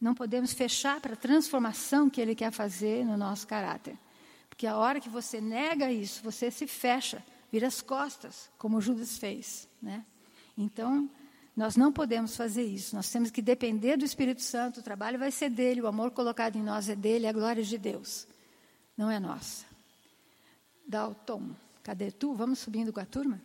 Não 0.00 0.14
podemos 0.14 0.52
fechar 0.52 1.00
para 1.00 1.14
a 1.14 1.16
transformação 1.16 2.10
que 2.10 2.20
ele 2.20 2.34
quer 2.34 2.52
fazer 2.52 3.04
no 3.04 3.16
nosso 3.16 3.46
caráter. 3.46 3.98
Porque 4.56 4.66
a 4.66 4.78
hora 4.78 4.98
que 4.98 5.10
você 5.10 5.38
nega 5.38 5.92
isso, 5.92 6.22
você 6.24 6.50
se 6.50 6.66
fecha, 6.66 7.22
vira 7.52 7.66
as 7.66 7.82
costas, 7.82 8.50
como 8.56 8.80
Judas 8.80 9.18
fez. 9.18 9.68
Né? 9.82 10.02
Então, 10.56 11.10
nós 11.54 11.76
não 11.76 11.92
podemos 11.92 12.34
fazer 12.34 12.64
isso. 12.64 12.96
Nós 12.96 13.10
temos 13.10 13.30
que 13.30 13.42
depender 13.42 13.98
do 13.98 14.04
Espírito 14.06 14.40
Santo. 14.40 14.80
O 14.80 14.82
trabalho 14.82 15.18
vai 15.18 15.30
ser 15.30 15.50
dele, 15.50 15.82
o 15.82 15.86
amor 15.86 16.10
colocado 16.10 16.56
em 16.56 16.62
nós 16.62 16.88
é 16.88 16.96
dele, 16.96 17.26
a 17.26 17.34
glória 17.34 17.62
de 17.62 17.76
Deus. 17.76 18.26
Não 18.96 19.10
é 19.10 19.20
nossa. 19.20 19.66
Dalton, 20.88 21.50
cadê 21.82 22.10
tu? 22.10 22.32
Vamos 22.32 22.58
subindo 22.58 22.94
com 22.94 23.00
a 23.00 23.04
turma? 23.04 23.38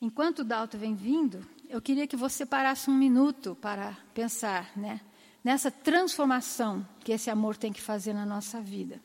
Enquanto 0.00 0.40
o 0.40 0.44
Dalton 0.44 0.78
vem 0.78 0.94
vindo, 0.94 1.44
eu 1.68 1.82
queria 1.82 2.06
que 2.06 2.16
você 2.16 2.46
parasse 2.46 2.88
um 2.88 2.94
minuto 2.94 3.58
para 3.60 3.98
pensar 4.14 4.70
né, 4.76 5.00
nessa 5.42 5.72
transformação 5.72 6.86
que 7.00 7.10
esse 7.10 7.28
amor 7.30 7.56
tem 7.56 7.72
que 7.72 7.82
fazer 7.82 8.12
na 8.12 8.24
nossa 8.24 8.60
vida. 8.60 9.00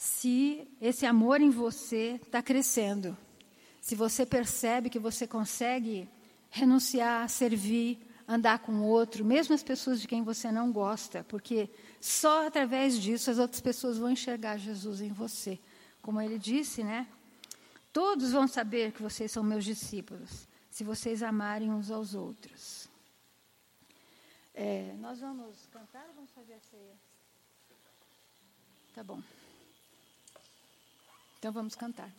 Se 0.00 0.66
esse 0.80 1.04
amor 1.04 1.42
em 1.42 1.50
você 1.50 2.18
está 2.24 2.42
crescendo, 2.42 3.14
se 3.82 3.94
você 3.94 4.24
percebe 4.24 4.88
que 4.88 4.98
você 4.98 5.26
consegue 5.26 6.08
renunciar, 6.48 7.28
servir, 7.28 7.98
andar 8.26 8.60
com 8.60 8.72
o 8.72 8.86
outro, 8.86 9.22
mesmo 9.22 9.54
as 9.54 9.62
pessoas 9.62 10.00
de 10.00 10.08
quem 10.08 10.22
você 10.22 10.50
não 10.50 10.72
gosta, 10.72 11.22
porque 11.24 11.68
só 12.00 12.46
através 12.46 12.98
disso 12.98 13.30
as 13.30 13.38
outras 13.38 13.60
pessoas 13.60 13.98
vão 13.98 14.10
enxergar 14.10 14.56
Jesus 14.56 15.02
em 15.02 15.12
você. 15.12 15.60
Como 16.00 16.18
ele 16.18 16.38
disse, 16.38 16.82
né? 16.82 17.06
Todos 17.92 18.32
vão 18.32 18.48
saber 18.48 18.92
que 18.92 19.02
vocês 19.02 19.30
são 19.30 19.42
meus 19.42 19.66
discípulos, 19.66 20.48
se 20.70 20.82
vocês 20.82 21.22
amarem 21.22 21.70
uns 21.70 21.90
aos 21.90 22.14
outros. 22.14 22.88
É, 24.54 24.94
nós 24.98 25.20
vamos 25.20 25.68
cantar 25.70 26.06
ou 26.08 26.14
vamos 26.14 26.30
fazer 26.30 26.54
a 26.54 26.60
ceia? 26.60 26.96
Tá 28.94 29.04
bom. 29.04 29.20
Então 31.40 31.52
vamos 31.52 31.74
cantar. 31.74 32.14